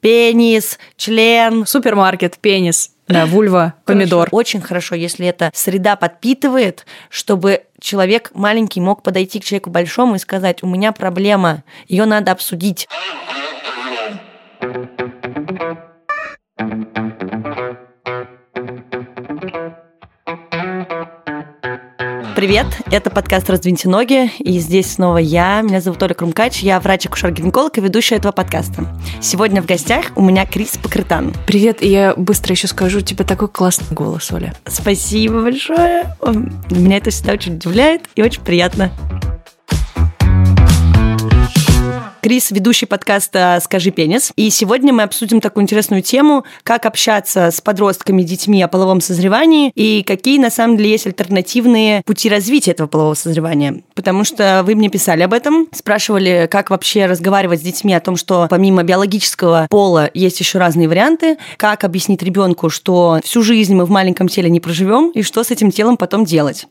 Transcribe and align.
пенис, 0.00 0.78
член. 0.96 1.66
Супермаркет, 1.66 2.38
пенис. 2.38 2.92
Да, 3.08 3.24
вульва, 3.24 3.74
помидор. 3.86 4.28
Хорошо. 4.28 4.36
Очень 4.36 4.60
хорошо, 4.60 4.94
если 4.94 5.26
эта 5.26 5.50
среда 5.54 5.96
подпитывает, 5.96 6.84
чтобы 7.08 7.64
человек 7.80 8.30
маленький 8.34 8.80
мог 8.80 9.02
подойти 9.02 9.40
к 9.40 9.44
человеку 9.44 9.70
большому 9.70 10.16
и 10.16 10.18
сказать, 10.18 10.62
у 10.62 10.66
меня 10.66 10.92
проблема, 10.92 11.64
ее 11.88 12.04
надо 12.04 12.32
обсудить. 12.32 12.86
Привет, 22.38 22.66
это 22.92 23.10
подкаст 23.10 23.50
«Раздвиньте 23.50 23.88
ноги», 23.88 24.30
и 24.38 24.60
здесь 24.60 24.92
снова 24.92 25.18
я, 25.18 25.60
меня 25.60 25.80
зовут 25.80 26.00
Оля 26.04 26.14
Крумкач, 26.14 26.60
я 26.60 26.78
врач-акушер-гинеколог 26.78 27.76
и 27.76 27.80
ведущая 27.80 28.14
этого 28.14 28.30
подкаста. 28.30 28.84
Сегодня 29.20 29.60
в 29.60 29.66
гостях 29.66 30.12
у 30.14 30.22
меня 30.22 30.46
Крис 30.46 30.78
Покрытан. 30.80 31.34
Привет, 31.48 31.82
и 31.82 31.88
я 31.88 32.14
быстро 32.14 32.52
еще 32.52 32.68
скажу, 32.68 32.98
у 32.98 33.00
тебя 33.00 33.24
такой 33.24 33.48
классный 33.48 33.92
голос, 33.92 34.30
Оля. 34.30 34.54
Спасибо 34.66 35.42
большое, 35.42 36.14
меня 36.70 36.98
это 36.98 37.10
всегда 37.10 37.32
очень 37.32 37.56
удивляет 37.56 38.02
и 38.14 38.22
очень 38.22 38.42
приятно. 38.42 38.92
Крис, 42.20 42.50
ведущий 42.50 42.86
подкаста 42.86 43.60
«Скажи 43.62 43.90
пенис». 43.92 44.32
И 44.34 44.50
сегодня 44.50 44.92
мы 44.92 45.04
обсудим 45.04 45.40
такую 45.40 45.62
интересную 45.62 46.02
тему, 46.02 46.44
как 46.64 46.84
общаться 46.84 47.50
с 47.52 47.60
подростками, 47.60 48.22
детьми 48.22 48.60
о 48.62 48.68
половом 48.68 49.00
созревании 49.00 49.70
и 49.76 50.02
какие, 50.02 50.38
на 50.38 50.50
самом 50.50 50.76
деле, 50.76 50.90
есть 50.90 51.06
альтернативные 51.06 52.02
пути 52.04 52.28
развития 52.28 52.72
этого 52.72 52.88
полового 52.88 53.14
созревания. 53.14 53.82
Потому 53.94 54.24
что 54.24 54.62
вы 54.64 54.74
мне 54.74 54.88
писали 54.88 55.22
об 55.22 55.32
этом, 55.32 55.68
спрашивали, 55.72 56.48
как 56.50 56.70
вообще 56.70 57.06
разговаривать 57.06 57.60
с 57.60 57.62
детьми 57.62 57.94
о 57.94 58.00
том, 58.00 58.16
что 58.16 58.48
помимо 58.50 58.82
биологического 58.82 59.68
пола 59.70 60.10
есть 60.12 60.40
еще 60.40 60.58
разные 60.58 60.88
варианты, 60.88 61.38
как 61.56 61.84
объяснить 61.84 62.22
ребенку, 62.22 62.68
что 62.68 63.20
всю 63.22 63.42
жизнь 63.42 63.74
мы 63.74 63.84
в 63.84 63.90
маленьком 63.90 64.26
теле 64.26 64.50
не 64.50 64.58
проживем, 64.58 65.10
и 65.10 65.22
что 65.22 65.44
с 65.44 65.52
этим 65.52 65.70
телом 65.70 65.96
потом 65.96 66.24
делать. 66.24 66.66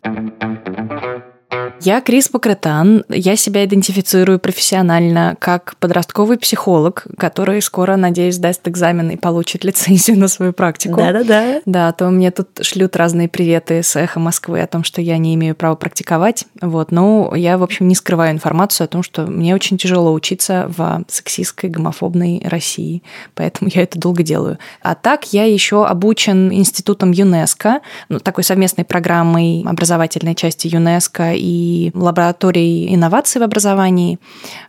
Я 1.81 2.02
Крис 2.02 2.28
Покрытан. 2.28 3.03
Я 3.08 3.36
себя 3.36 3.64
идентифицирую 3.64 4.39
профессионально 4.39 5.36
как 5.39 5.75
подростковый 5.80 6.38
психолог, 6.38 7.06
который 7.17 7.61
скоро, 7.61 7.95
надеюсь, 7.95 8.38
даст 8.38 8.67
экзамен 8.67 9.11
и 9.11 9.16
получит 9.16 9.64
лицензию 9.64 10.17
на 10.20 10.28
свою 10.28 10.53
практику. 10.53 10.98
Да-да-да. 10.98 11.61
Да, 11.66 11.92
то 11.92 12.09
мне 12.09 12.31
тут 12.31 12.48
шлют 12.61 12.95
разные 12.95 13.30
приветы 13.30 13.83
с 13.83 13.95
эхо 13.95 14.20
Москвы 14.20 14.61
о 14.61 14.67
том, 14.67 14.83
что 14.83 15.02
я 15.02 15.17
не 15.17 15.36
имею 15.36 15.55
права 15.55 15.75
практиковать. 15.75 16.45
Вот. 16.61 16.92
Но 16.92 17.33
я, 17.36 17.58
в 17.58 17.64
общем, 17.64 17.88
не 17.88 17.95
скрываю 17.95 18.31
информацию 18.31 18.86
о 18.86 18.88
том, 18.88 19.03
что 19.03 19.28
мне 19.28 19.53
очень 19.53 19.78
тяжело 19.78 20.11
учиться 20.14 20.66
в 20.75 21.03
сексистской, 21.08 21.70
гомофобной 21.70 22.42
России. 22.44 23.03
Поэтому 23.36 23.70
я 23.73 23.83
это 23.83 24.00
долго 24.00 24.23
делаю. 24.23 24.58
А 24.81 24.95
так 24.95 25.31
я 25.31 25.45
еще 25.45 25.86
обучен 25.86 26.52
институтом 26.52 27.11
ЮНЕСКО, 27.11 27.81
ну, 28.09 28.20
такой 28.20 28.44
совместной 28.44 28.83
программой 28.83 29.64
образовательной 29.66 30.33
части 30.33 30.67
ЮНЕСКО 30.67 31.33
и 31.36 31.67
и 31.68 32.94
инноваций 32.94 33.42
в 33.42 33.44
образовании, 33.44 34.20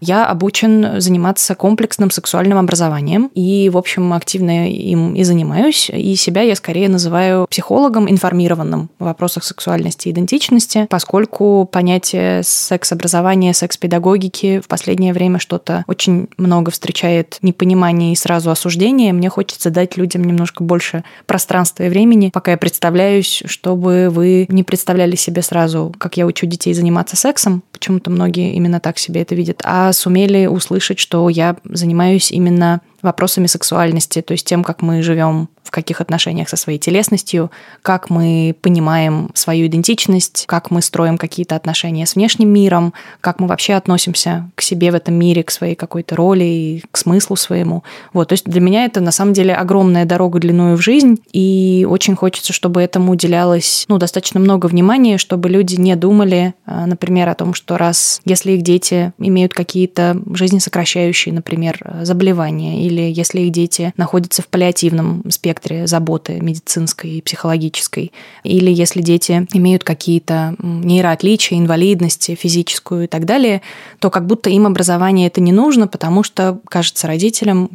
я 0.01 0.27
обучен 0.27 1.01
заниматься 1.01 1.55
комплексным 1.55 2.11
сексуальным 2.11 2.59
образованием. 2.59 3.31
И, 3.35 3.71
в 3.71 3.77
общем, 3.77 4.13
активно 4.13 4.71
им 4.71 5.15
и 5.15 5.23
занимаюсь. 5.25 5.91
И 5.93 6.15
себя 6.17 6.43
я 6.43 6.55
скорее 6.57 6.89
называю 6.89 7.47
психологом, 7.49 8.11
информированным 8.11 8.91
в 8.99 9.05
вопросах 9.05 9.45
сексуальности 9.45 10.09
и 10.09 10.11
идентичности, 10.11 10.87
поскольку 10.91 11.69
понятие 11.71 12.43
секс-образования, 12.43 13.55
секс-педагогики 13.55 14.61
в 14.61 14.69
последнее 14.69 15.13
время 15.13 15.39
что-то 15.39 15.85
очень 15.87 16.29
много 16.37 16.71
встречает 16.71 17.39
непонимания 17.43 18.13
и 18.13 18.17
сразу 18.17 18.51
осуждения. 18.51 19.13
Мне 19.13 19.29
хочется 19.29 19.71
дать 19.71 19.97
людям 19.97 20.25
немножко 20.25 20.63
больше 20.63 21.05
пространства 21.27 21.85
и 21.85 21.89
времени, 21.89 22.31
пока 22.33 22.53
я 22.53 22.57
представляюсь, 22.57 23.43
чтобы 23.47 24.09
вы 24.11 24.47
не 24.49 24.63
представляли 24.63 25.17
себе 25.17 25.43
сразу, 25.43 25.95
как 25.99 26.17
я 26.17 26.27
учу 26.27 26.47
детей 26.47 26.75
заниматься 26.75 26.88
заниматься 26.89 27.17
сексом, 27.17 27.63
почему-то 27.71 28.11
многие 28.11 28.55
именно 28.55 28.81
так 28.81 28.99
себе 28.99 29.21
это 29.21 29.35
видят, 29.35 29.61
а 29.63 29.93
сумели 29.93 30.47
услышать, 30.47 30.99
что 30.99 31.29
я 31.29 31.57
занимаюсь 31.65 32.33
именно 32.33 32.81
вопросами 33.03 33.47
сексуальности, 33.47 34.23
то 34.23 34.33
есть 34.33 34.47
тем, 34.47 34.65
как 34.65 34.83
мы 34.83 35.03
живем 35.03 35.49
в 35.69 35.71
каких 35.71 36.01
отношениях 36.01 36.49
со 36.49 36.57
своей 36.57 36.79
телесностью, 36.79 37.51
как 37.83 38.09
мы 38.09 38.57
понимаем 38.63 39.31
свою 39.35 39.67
идентичность, 39.67 40.45
как 40.47 40.71
мы 40.71 40.81
строим 40.81 41.19
какие-то 41.19 41.57
отношения 41.57 42.07
с 42.07 42.15
внешним 42.15 42.49
миром, 42.49 42.95
как 43.21 43.39
мы 43.39 43.47
вообще 43.47 43.75
относимся 43.75 44.51
к 44.55 44.63
себе 44.63 44.91
в 44.91 44.95
этом 44.95 45.15
мире, 45.15 45.43
к 45.43 45.51
своей 45.51 45.75
какой-то 45.75 46.17
роли 46.17 46.45
и 46.45 46.85
к 46.91 46.97
смыслу 46.97 47.37
своему. 47.37 47.85
Вот, 48.15 48.29
то 48.29 48.33
есть 48.33 48.47
для 48.47 48.63
меня 48.63 48.87
это 48.87 49.03
на 49.03 49.11
самом 49.11 49.35
деле 49.35 49.55
огромная 49.55 50.07
дорога 50.07 50.39
длиною 50.39 50.79
в 50.79 50.81
жизнь, 50.81 51.21
и 51.33 51.87
очень 51.89 52.17
хочется, 52.17 52.55
чтобы 52.55 52.81
этому 52.81 53.13
уделялось 53.13 53.85
ну, 53.89 53.99
достаточно 53.99 54.41
много 54.41 54.67
внимания, 54.67 55.19
чтобы 55.19 55.51
люди 55.51 55.75
не 55.75 55.95
думали, 55.97 56.55
а, 56.65 56.87
например, 56.87 57.29
о 57.29 57.35
том, 57.35 57.53
что 57.53 57.77
раз 57.77 58.23
если 58.25 58.53
их 58.53 58.63
дети 58.63 59.13
имеют 59.19 59.53
какие-то 59.53 60.19
жизнесокращающие, 60.33 61.35
например, 61.35 61.79
заболевания, 62.05 62.88
или 62.89 63.03
если 63.03 63.41
их 63.41 63.53
дети 63.53 63.93
находятся 63.97 64.43
в 64.43 64.49
паллиативном 64.49 65.23
спектре, 65.31 65.87
заботы 65.87 66.41
медицинской 66.41 67.11
и 67.11 67.23
психологической. 67.23 68.13
Или 68.43 68.71
если 68.71 69.03
дети 69.03 69.47
имеют 69.53 69.85
какие-то 69.85 70.57
нейроотличия, 70.59 71.59
инвалидности 71.59 72.35
физическую 72.35 73.05
и 73.05 73.07
так 73.07 73.25
далее, 73.25 73.63
то 74.01 74.11
как 74.11 74.27
будто 74.27 74.51
им 74.51 74.67
образование 74.67 75.29
это 75.29 75.41
не 75.41 75.53
нужно, 75.53 75.87
потому 75.87 76.23
что, 76.23 76.59
кажется, 76.69 77.07
родителям 77.07 77.71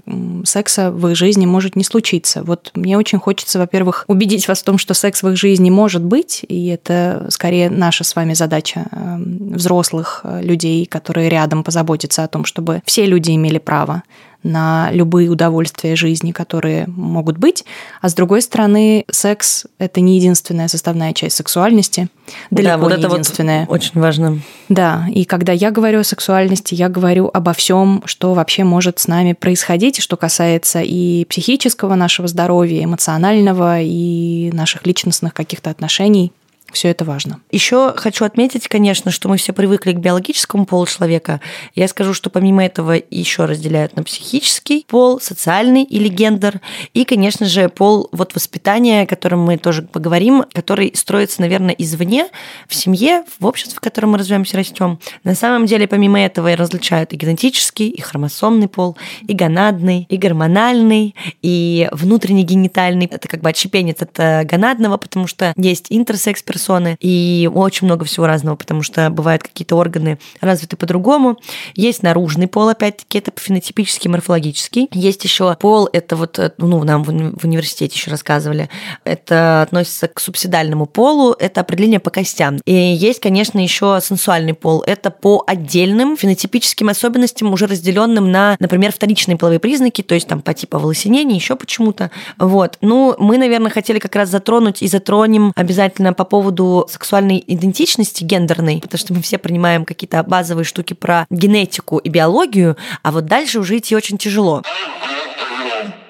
секса 0.45 0.91
в 0.91 1.07
их 1.07 1.15
жизни 1.15 1.45
может 1.45 1.75
не 1.75 1.83
случиться. 1.83 2.43
Вот 2.43 2.71
мне 2.75 2.97
очень 2.97 3.19
хочется, 3.19 3.59
во-первых, 3.59 4.05
убедить 4.07 4.47
вас 4.47 4.61
в 4.61 4.65
том, 4.65 4.77
что 4.77 4.93
секс 4.93 5.23
в 5.23 5.29
их 5.29 5.37
жизни 5.37 5.69
может 5.69 6.03
быть, 6.03 6.45
и 6.47 6.67
это 6.67 7.27
скорее 7.29 7.69
наша 7.69 8.03
с 8.03 8.15
вами 8.15 8.33
задача 8.33 8.87
эм, 8.91 9.53
взрослых 9.53 10.21
э, 10.23 10.41
людей, 10.43 10.85
которые 10.85 11.29
рядом 11.29 11.63
позаботятся 11.63 12.23
о 12.23 12.27
том, 12.27 12.45
чтобы 12.45 12.81
все 12.85 13.05
люди 13.05 13.31
имели 13.31 13.59
право 13.59 14.03
на 14.43 14.89
любые 14.91 15.29
удовольствия 15.29 15.95
жизни, 15.95 16.31
которые 16.31 16.85
могут 16.87 17.37
быть. 17.37 17.65
А 18.01 18.09
с 18.09 18.13
другой 18.13 18.41
стороны, 18.41 19.05
секс– 19.09 19.65
это 19.79 20.01
не 20.01 20.17
единственная 20.17 20.67
составная 20.67 21.13
часть 21.13 21.35
сексуальности. 21.37 22.09
Далеко 22.51 22.71
да, 22.71 22.77
вот 22.77 22.91
не 22.91 22.97
это 22.97 23.07
единственная. 23.07 23.65
Вот 23.65 23.75
очень 23.75 23.99
важно. 23.99 24.39
Да, 24.69 25.05
и 25.13 25.25
когда 25.25 25.53
я 25.53 25.71
говорю 25.71 25.99
о 25.99 26.03
сексуальности, 26.03 26.75
я 26.75 26.89
говорю 26.89 27.29
обо 27.33 27.53
всем, 27.53 28.03
что 28.05 28.33
вообще 28.33 28.63
может 28.63 28.99
с 28.99 29.07
нами 29.07 29.33
происходить, 29.33 30.01
что 30.01 30.17
касается 30.17 30.81
и 30.81 31.25
психического 31.25 31.95
нашего 31.95 32.27
здоровья, 32.27 32.83
эмоционального, 32.83 33.81
и 33.81 34.51
наших 34.53 34.85
личностных 34.85 35.33
каких-то 35.33 35.69
отношений. 35.69 36.31
Все 36.73 36.89
это 36.89 37.05
важно. 37.05 37.39
Еще 37.51 37.93
хочу 37.95 38.25
отметить, 38.25 38.67
конечно, 38.67 39.11
что 39.11 39.29
мы 39.29 39.37
все 39.37 39.53
привыкли 39.53 39.91
к 39.91 39.99
биологическому 39.99 40.65
полу 40.65 40.87
человека. 40.87 41.39
Я 41.75 41.87
скажу, 41.87 42.15
что 42.15 42.31
помимо 42.31 42.65
этого 42.65 42.95
еще 43.11 43.45
разделяют 43.45 43.95
на 43.95 44.01
психический 44.03 44.83
пол, 44.87 45.21
социальный 45.21 45.83
или 45.83 46.07
гендер, 46.07 46.61
и, 46.95 47.05
конечно 47.05 47.45
же, 47.45 47.69
пол 47.69 48.09
вот 48.11 48.33
воспитания, 48.33 49.03
о 49.03 49.05
котором 49.05 49.41
мы 49.41 49.59
тоже 49.59 49.83
поговорим, 49.83 50.45
который 50.51 50.91
строится, 50.95 51.41
наверное, 51.41 51.75
извне, 51.77 52.29
в 52.67 52.73
семье, 52.73 53.23
в 53.39 53.45
обществе, 53.45 53.75
в 53.75 53.79
котором 53.79 54.13
мы 54.13 54.17
развиваемся, 54.17 54.57
растем. 54.57 54.99
На 55.23 55.35
самом 55.35 55.67
деле, 55.67 55.87
помимо 55.87 56.19
этого, 56.19 56.51
и 56.51 56.55
различают 56.55 57.13
и 57.13 57.17
генетический, 57.17 57.89
и 57.89 58.01
хромосомный 58.01 58.67
пол, 58.67 58.97
и 59.27 59.33
гонадный, 59.33 60.07
и 60.09 60.17
гормональный, 60.17 61.13
и 61.43 61.87
внутренний 61.91 62.43
генитальный. 62.43 63.05
Это 63.05 63.27
как 63.27 63.41
бы 63.41 63.49
отщепенец 63.49 64.01
от 64.01 64.19
э, 64.19 64.43
гонадного, 64.43 64.97
потому 64.97 65.27
что 65.27 65.53
есть 65.55 65.85
интерсекс 65.89 66.41
персонаж 66.41 66.62
персоны, 66.63 66.97
и 66.99 67.49
очень 67.53 67.85
много 67.87 68.05
всего 68.05 68.27
разного, 68.27 68.55
потому 68.55 68.83
что 68.83 69.09
бывают 69.09 69.43
какие-то 69.43 69.75
органы 69.75 70.17
развиты 70.41 70.77
по-другому. 70.77 71.37
Есть 71.75 72.03
наружный 72.03 72.47
пол, 72.47 72.69
опять-таки, 72.69 73.17
это 73.17 73.31
фенотипический, 73.35 74.09
морфологический. 74.09 74.87
Есть 74.91 75.23
еще 75.23 75.55
пол, 75.59 75.89
это 75.91 76.15
вот, 76.15 76.39
э, 76.39 76.51
ну, 76.57 76.83
нам 76.83 77.03
в 77.03 77.43
университете 77.43 77.95
еще 77.95 78.11
рассказывали, 78.11 78.69
это 79.03 79.61
относится 79.61 80.07
к 80.07 80.19
субсидальному 80.19 80.85
полу, 80.85 81.35
это 81.37 81.61
определение 81.61 81.99
по 81.99 82.09
костям. 82.09 82.57
И 82.65 82.73
есть, 82.73 83.19
конечно, 83.19 83.59
еще 83.59 83.99
сенсуальный 84.01 84.53
пол, 84.53 84.83
это 84.85 85.11
по 85.11 85.43
отдельным 85.45 86.15
фенотипическим 86.17 86.89
особенностям, 86.89 87.51
уже 87.51 87.67
разделенным 87.67 88.31
на, 88.31 88.55
например, 88.59 88.91
вторичные 88.91 89.37
половые 89.37 89.59
признаки, 89.59 90.01
то 90.01 90.15
есть 90.15 90.27
там 90.27 90.41
по 90.41 90.53
типу 90.53 90.77
волосинения, 90.77 91.35
еще 91.35 91.55
почему-то. 91.55 92.11
Вот. 92.37 92.77
Ну, 92.81 93.15
мы, 93.19 93.37
наверное, 93.37 93.71
хотели 93.71 93.99
как 93.99 94.15
раз 94.15 94.29
затронуть 94.29 94.81
и 94.81 94.87
затронем 94.87 95.51
обязательно 95.55 96.13
по 96.13 96.23
поводу 96.23 96.52
поводу 96.53 96.87
сексуальной 96.89 97.43
идентичности 97.45 98.23
гендерной, 98.23 98.79
потому 98.79 98.99
что 98.99 99.13
мы 99.13 99.21
все 99.21 99.37
принимаем 99.37 99.85
какие-то 99.85 100.23
базовые 100.23 100.65
штуки 100.65 100.93
про 100.93 101.25
генетику 101.29 101.97
и 101.97 102.09
биологию, 102.09 102.77
а 103.01 103.11
вот 103.11 103.25
дальше 103.25 103.59
уже 103.59 103.77
идти 103.77 103.95
очень 103.95 104.17
тяжело. 104.17 104.61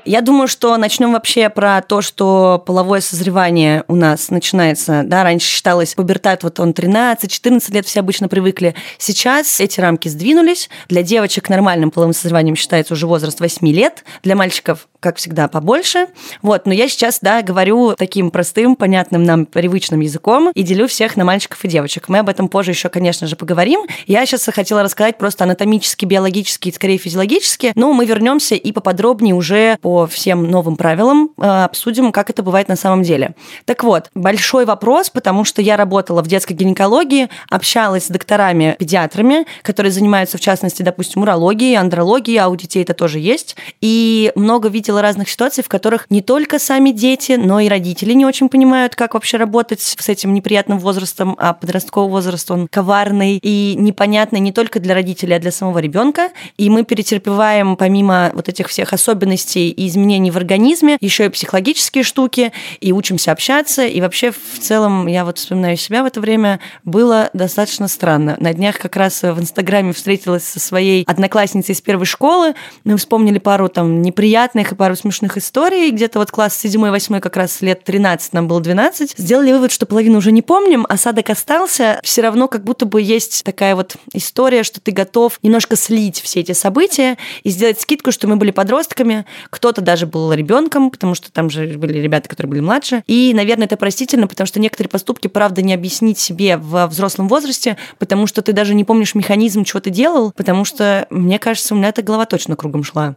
Я 0.06 0.20
думаю, 0.20 0.50
что 0.50 0.76
начнем 0.76 1.14
вообще 1.14 1.50
про 1.50 1.82
то, 1.82 2.02
что 2.02 2.62
половое 2.66 3.00
созревание 3.00 3.86
у 3.88 3.96
нас 3.96 4.30
начинается. 4.32 5.04
Да, 5.06 5.24
раньше 5.24 5.48
считалось 5.48 5.96
пубертат, 5.96 6.44
вот 6.44 6.60
он 6.60 6.72
13-14 6.72 7.74
лет, 7.74 7.86
все 7.86 8.02
обычно 8.02 8.28
привыкли. 8.28 8.76
Сейчас 8.98 9.62
эти 9.62 9.80
рамки 9.80 10.10
сдвинулись. 10.10 10.70
Для 10.90 11.04
девочек 11.04 11.48
нормальным 11.48 11.90
половым 11.90 12.14
созреванием 12.14 12.58
считается 12.58 12.96
уже 12.96 13.08
возраст 13.08 13.40
8 13.40 13.66
лет. 13.70 14.04
Для 14.24 14.36
мальчиков 14.36 14.90
как 15.04 15.18
всегда, 15.18 15.48
побольше. 15.48 16.08
Вот, 16.42 16.66
но 16.66 16.74
я 16.74 16.88
сейчас, 16.88 17.20
да, 17.22 17.42
говорю 17.42 17.94
таким 17.96 18.32
простым, 18.32 18.76
понятным 18.76 19.24
нам, 19.24 19.46
привычным 19.46 20.00
языком 20.00 20.50
и 20.56 20.64
делю 20.64 20.88
всех 20.88 21.18
на 21.18 21.26
мальчиков 21.26 21.64
и 21.66 21.68
девочек. 21.68 22.08
Мы 22.08 22.20
об 22.20 22.30
этом 22.30 22.48
позже 22.48 22.72
еще, 22.72 22.90
конечно 22.90 23.28
же, 23.28 23.36
поговорим. 23.36 23.82
Я 24.08 24.26
сейчас 24.26 24.46
хотела 24.46 24.82
рассказать 24.82 25.18
просто 25.18 25.44
анатомически, 25.44 26.06
биологически 26.06 26.70
и, 26.70 26.72
скорее, 26.72 26.98
физиологически. 26.98 27.74
Но 27.76 27.92
мы 27.92 28.06
вернемся 28.06 28.56
и 28.56 28.72
поподробнее 28.72 29.36
уже 29.36 29.78
по 29.82 30.08
всем 30.08 30.50
новым 30.50 30.78
правилам 30.78 31.32
э, 31.38 31.64
обсудим, 31.66 32.12
как 32.14 32.30
это 32.30 32.42
бывает 32.42 32.70
на 32.70 32.78
самом 32.78 33.04
деле. 33.04 33.36
Так 33.66 33.84
вот, 33.84 34.10
большой 34.16 34.66
вопрос, 34.66 35.10
потому 35.10 35.44
что 35.44 35.62
я 35.62 35.76
работала 35.76 36.24
в 36.24 36.28
детской 36.28 36.54
гинекологии, 36.54 37.30
общалась 37.50 38.06
с 38.06 38.08
докторами, 38.08 38.78
педиатрами, 38.80 39.46
которые 39.64 39.92
занимаются, 39.92 40.38
в 40.38 40.42
частности, 40.42 40.82
допустим, 40.82 41.24
урологией, 41.24 41.76
андрологией, 41.76 42.38
а 42.38 42.48
у 42.48 42.56
детей 42.56 42.84
это 42.84 42.94
тоже 42.94 43.20
есть. 43.20 43.58
И 43.82 44.32
много 44.36 44.70
видела 44.70 44.93
видела 44.94 45.02
разных 45.02 45.30
ситуаций, 45.30 45.64
в 45.64 45.70
которых 45.70 46.06
не 46.10 46.22
только 46.22 46.60
сами 46.60 46.92
дети, 46.92 47.34
но 47.34 47.60
и 47.60 47.68
родители 47.68 48.14
не 48.14 48.26
очень 48.26 48.48
понимают, 48.48 48.96
как 48.96 49.16
вообще 49.16 49.38
работать 49.38 49.82
с 49.82 50.10
этим 50.10 50.34
неприятным 50.34 50.78
возрастом, 50.78 51.36
а 51.40 51.54
подростковый 51.54 52.12
возраст, 52.12 52.50
он 52.52 52.68
коварный 52.68 53.40
и 53.42 53.76
непонятный 53.76 54.40
не 54.40 54.52
только 54.52 54.80
для 54.80 54.94
родителей, 54.94 55.36
а 55.36 55.40
для 55.40 55.52
самого 55.52 55.80
ребенка. 55.80 56.30
И 56.58 56.70
мы 56.70 56.84
перетерпеваем, 56.84 57.76
помимо 57.76 58.32
вот 58.36 58.50
этих 58.50 58.68
всех 58.68 58.94
особенностей 58.94 59.72
и 59.72 59.88
изменений 59.88 60.30
в 60.30 60.38
организме, 60.38 60.98
еще 61.02 61.26
и 61.26 61.30
психологические 61.30 62.04
штуки, 62.04 62.52
и 62.80 62.92
учимся 62.92 63.32
общаться. 63.32 63.86
И 63.86 64.00
вообще, 64.00 64.32
в 64.32 64.60
целом, 64.60 65.08
я 65.08 65.26
вот 65.26 65.40
вспоминаю 65.40 65.78
себя 65.78 66.04
в 66.04 66.06
это 66.06 66.22
время, 66.22 66.60
было 66.84 67.32
достаточно 67.34 67.88
странно. 67.88 68.38
На 68.40 68.54
днях 68.54 68.78
как 68.78 68.96
раз 68.96 69.24
в 69.24 69.40
Инстаграме 69.40 69.94
встретилась 69.94 70.44
со 70.44 70.60
своей 70.60 71.04
одноклассницей 71.06 71.74
из 71.74 71.82
первой 71.82 72.06
школы. 72.06 72.54
Мы 72.84 72.98
вспомнили 72.98 73.40
пару 73.40 73.70
там 73.70 74.04
неприятных 74.04 74.72
и 74.72 74.76
пару 74.84 74.98
смешных 74.98 75.38
историй. 75.38 75.92
Где-то 75.92 76.20
вот 76.20 76.30
класс 76.30 76.60
7-8 76.62 77.22
как 77.22 77.38
раз 77.38 77.62
лет 77.62 77.86
13, 77.86 78.34
нам 78.34 78.50
было 78.50 78.60
12. 78.60 79.14
Сделали 79.18 79.54
вывод, 79.54 79.72
что 79.72 79.86
половину 79.86 80.18
уже 80.18 80.34
не 80.34 80.42
помним, 80.42 80.86
осадок 80.90 81.30
остался. 81.30 82.02
Все 82.04 82.22
равно 82.22 82.50
как 82.50 82.66
будто 82.66 82.86
бы 82.86 83.02
есть 83.02 83.46
такая 83.46 83.78
вот 83.78 83.96
история, 84.12 84.64
что 84.64 84.82
ты 84.82 84.92
готов 84.92 85.40
немножко 85.42 85.78
слить 85.78 86.20
все 86.20 86.42
эти 86.42 86.52
события 86.52 87.18
и 87.44 87.50
сделать 87.50 87.80
скидку, 87.80 88.12
что 88.12 88.28
мы 88.28 88.36
были 88.36 88.52
подростками. 88.52 89.26
Кто-то 89.50 89.80
даже 89.80 90.06
был 90.06 90.34
ребенком, 90.34 90.92
потому 90.92 91.16
что 91.16 91.32
там 91.32 91.50
же 91.50 91.66
были 91.78 92.00
ребята, 92.00 92.28
которые 92.28 92.50
были 92.50 92.60
младше. 92.60 93.04
И, 93.08 93.32
наверное, 93.34 93.68
это 93.68 93.78
простительно, 93.78 94.28
потому 94.28 94.48
что 94.48 94.60
некоторые 94.60 94.90
поступки, 94.90 95.30
правда, 95.30 95.62
не 95.62 95.74
объяснить 95.74 96.20
себе 96.20 96.58
в 96.58 96.88
взрослом 96.88 97.30
возрасте, 97.30 97.78
потому 98.00 98.28
что 98.28 98.42
ты 98.42 98.52
даже 98.52 98.76
не 98.76 98.84
помнишь 98.84 99.16
механизм, 99.16 99.64
чего 99.64 99.80
ты 99.80 99.92
делал, 99.92 100.34
потому 100.36 100.66
что, 100.66 101.08
мне 101.10 101.40
кажется, 101.40 101.74
у 101.74 101.78
меня 101.78 101.88
эта 101.88 102.02
голова 102.02 102.26
точно 102.26 102.58
кругом 102.58 102.84
шла. 102.84 103.16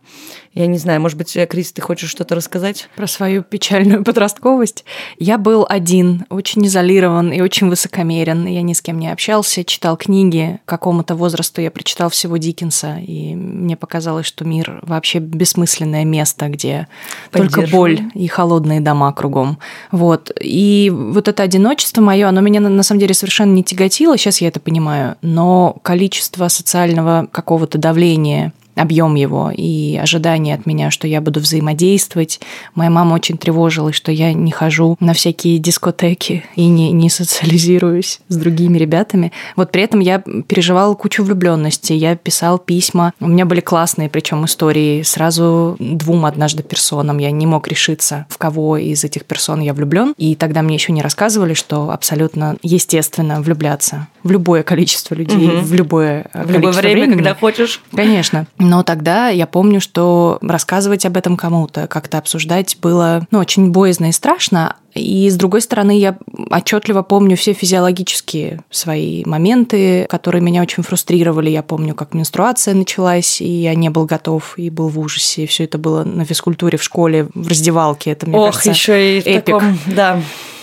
Я 0.57 0.67
не 0.69 0.79
знаю, 0.79 1.03
может 1.03 1.19
быть, 1.19 1.37
Крис, 1.51 1.73
ты 1.73 1.83
хочешь 1.83 2.09
что-то 2.09 2.35
рассказать? 2.35 2.89
Про 2.97 3.07
свою 3.07 3.43
печальную 3.43 4.03
подростковость. 4.03 4.87
Я 5.19 5.37
был 5.37 5.67
один, 5.69 6.25
очень 6.31 6.67
изолирован 6.67 7.31
и 7.31 7.43
очень 7.43 7.69
высокомерен. 7.69 8.47
Я 8.47 8.63
ни 8.63 8.73
с 8.73 8.81
кем 8.81 8.99
не 8.99 9.13
общался, 9.13 9.65
читал 9.65 9.99
книги. 9.99 10.59
К 10.65 10.69
какому-то 10.71 11.15
возрасту 11.15 11.61
я 11.61 11.71
прочитал 11.71 12.09
всего 12.09 12.39
Диккенса, 12.39 12.97
и 13.07 13.35
мне 13.35 13.77
показалось, 13.77 14.25
что 14.25 14.47
мир 14.47 14.81
вообще 14.81 15.19
бессмысленное 15.19 16.07
место, 16.07 16.49
где 16.49 16.89
только 17.31 17.67
боль 17.67 18.01
и 18.15 18.27
холодные 18.27 18.81
дома 18.81 19.13
кругом. 19.13 19.59
Вот. 19.93 20.31
И 20.41 20.91
вот 20.91 21.29
это 21.29 21.43
одиночество 21.43 22.01
мое, 22.01 22.29
оно 22.29 22.41
меня 22.41 22.61
на 22.61 22.83
самом 22.83 23.01
деле 23.01 23.13
совершенно 23.13 23.53
не 23.53 23.63
тяготило, 23.63 24.17
сейчас 24.17 24.41
я 24.41 24.49
это 24.49 24.59
понимаю, 24.59 25.17
но 25.21 25.77
количество 25.83 26.49
социального 26.49 27.29
какого-то 27.31 27.77
давления 27.77 28.55
объем 28.77 29.15
его 29.15 29.51
и 29.55 29.97
ожидания 29.97 30.55
от 30.55 30.67
меня, 30.67 30.91
что 30.91 31.09
я 31.09 31.21
буду 31.21 31.41
взаимодействовать. 31.41 32.41
Моя 32.75 32.91
мама 32.91 33.15
очень 33.15 33.39
тревожилась, 33.39 33.97
что 33.97 34.13
я 34.13 34.33
не 34.33 34.53
хожу 34.53 34.97
на 35.01 35.15
всякие 35.15 35.59
дискотеки 35.59 36.45
и 36.55 36.67
не, 36.67 36.93
не 36.93 37.11
социализируюсь 37.11 38.21
с 38.29 38.37
другими 38.37 38.79
ребятами. 38.79 39.33
Вот 39.57 39.73
при 39.73 39.83
этом 39.83 40.01
я 40.01 40.19
переживала 40.19 40.95
кучу 40.95 41.25
влюбленности, 41.25 41.93
я 41.93 42.17
писал 42.17 42.59
письма. 42.59 43.13
У 43.21 43.29
меня 43.29 43.47
были 43.47 43.61
классные, 43.61 44.09
причем 44.09 44.45
истории 44.45 45.03
сразу 45.03 45.77
двум 45.79 46.27
однажды 46.27 46.63
персонам. 46.63 47.19
Я 47.19 47.31
не 47.31 47.47
мог 47.47 47.69
решиться, 47.69 48.27
в 48.29 48.39
кого 48.39 48.77
из 48.77 49.05
этих 49.05 49.25
персон 49.25 49.61
я 49.61 49.73
влюблен. 49.73 50.15
И 50.19 50.35
тогда 50.35 50.63
мне 50.63 50.75
еще 50.75 50.93
не 50.93 51.03
рассказывали, 51.03 51.55
что 51.55 51.91
абсолютно 51.91 52.57
естественно 52.63 53.41
влюбляться 53.41 54.09
в 54.23 54.31
любое 54.31 54.63
количество 54.63 55.15
людей, 55.15 55.49
угу. 55.49 55.59
в 55.61 55.73
любое 55.73 56.27
в 56.35 56.51
любое 56.51 56.73
время, 56.73 56.95
времени. 56.95 57.15
когда 57.15 57.35
хочешь. 57.35 57.81
Конечно. 57.95 58.47
Но 58.69 58.83
тогда 58.83 59.29
я 59.29 59.47
помню, 59.47 59.81
что 59.81 60.39
рассказывать 60.43 61.07
об 61.07 61.17
этом 61.17 61.37
кому-то, 61.37 61.87
как-то 61.87 62.19
обсуждать 62.19 62.77
было 62.83 63.27
ну, 63.31 63.39
очень 63.39 63.71
боязно 63.71 64.07
и 64.09 64.13
страшно. 64.13 64.77
И 64.95 65.29
с 65.31 65.37
другой 65.37 65.61
стороны, 65.61 65.99
я 65.99 66.19
отчетливо 66.51 67.03
помню 67.03 67.37
все 67.37 67.53
физиологические 67.53 68.65
свои 68.71 69.25
моменты, 69.25 70.07
которые 70.09 70.43
меня 70.43 70.63
очень 70.63 70.83
фрустрировали. 70.83 71.51
Я 71.51 71.63
помню, 71.63 71.95
как 71.95 72.15
менструация 72.15 72.75
началась, 72.75 73.41
и 73.41 73.49
я 73.49 73.75
не 73.75 73.91
был 73.91 74.07
готов, 74.07 74.59
и 74.59 74.71
был 74.71 74.89
в 74.89 74.99
ужасе. 74.99 75.45
И 75.45 75.47
все 75.47 75.65
это 75.65 75.79
было 75.79 76.03
на 76.03 76.25
физкультуре 76.25 76.79
в 76.79 76.83
школе, 76.83 77.29
в 77.35 77.47
раздевалке. 77.47 78.13
Это, 78.13 78.27
мне 78.27 78.39
Ох, 78.39 78.47
кажется, 78.47 78.71
еще 78.71 79.19
и 79.19 79.21
эпик. 79.21 79.45
Таком, 79.45 79.79
да. 79.87 80.21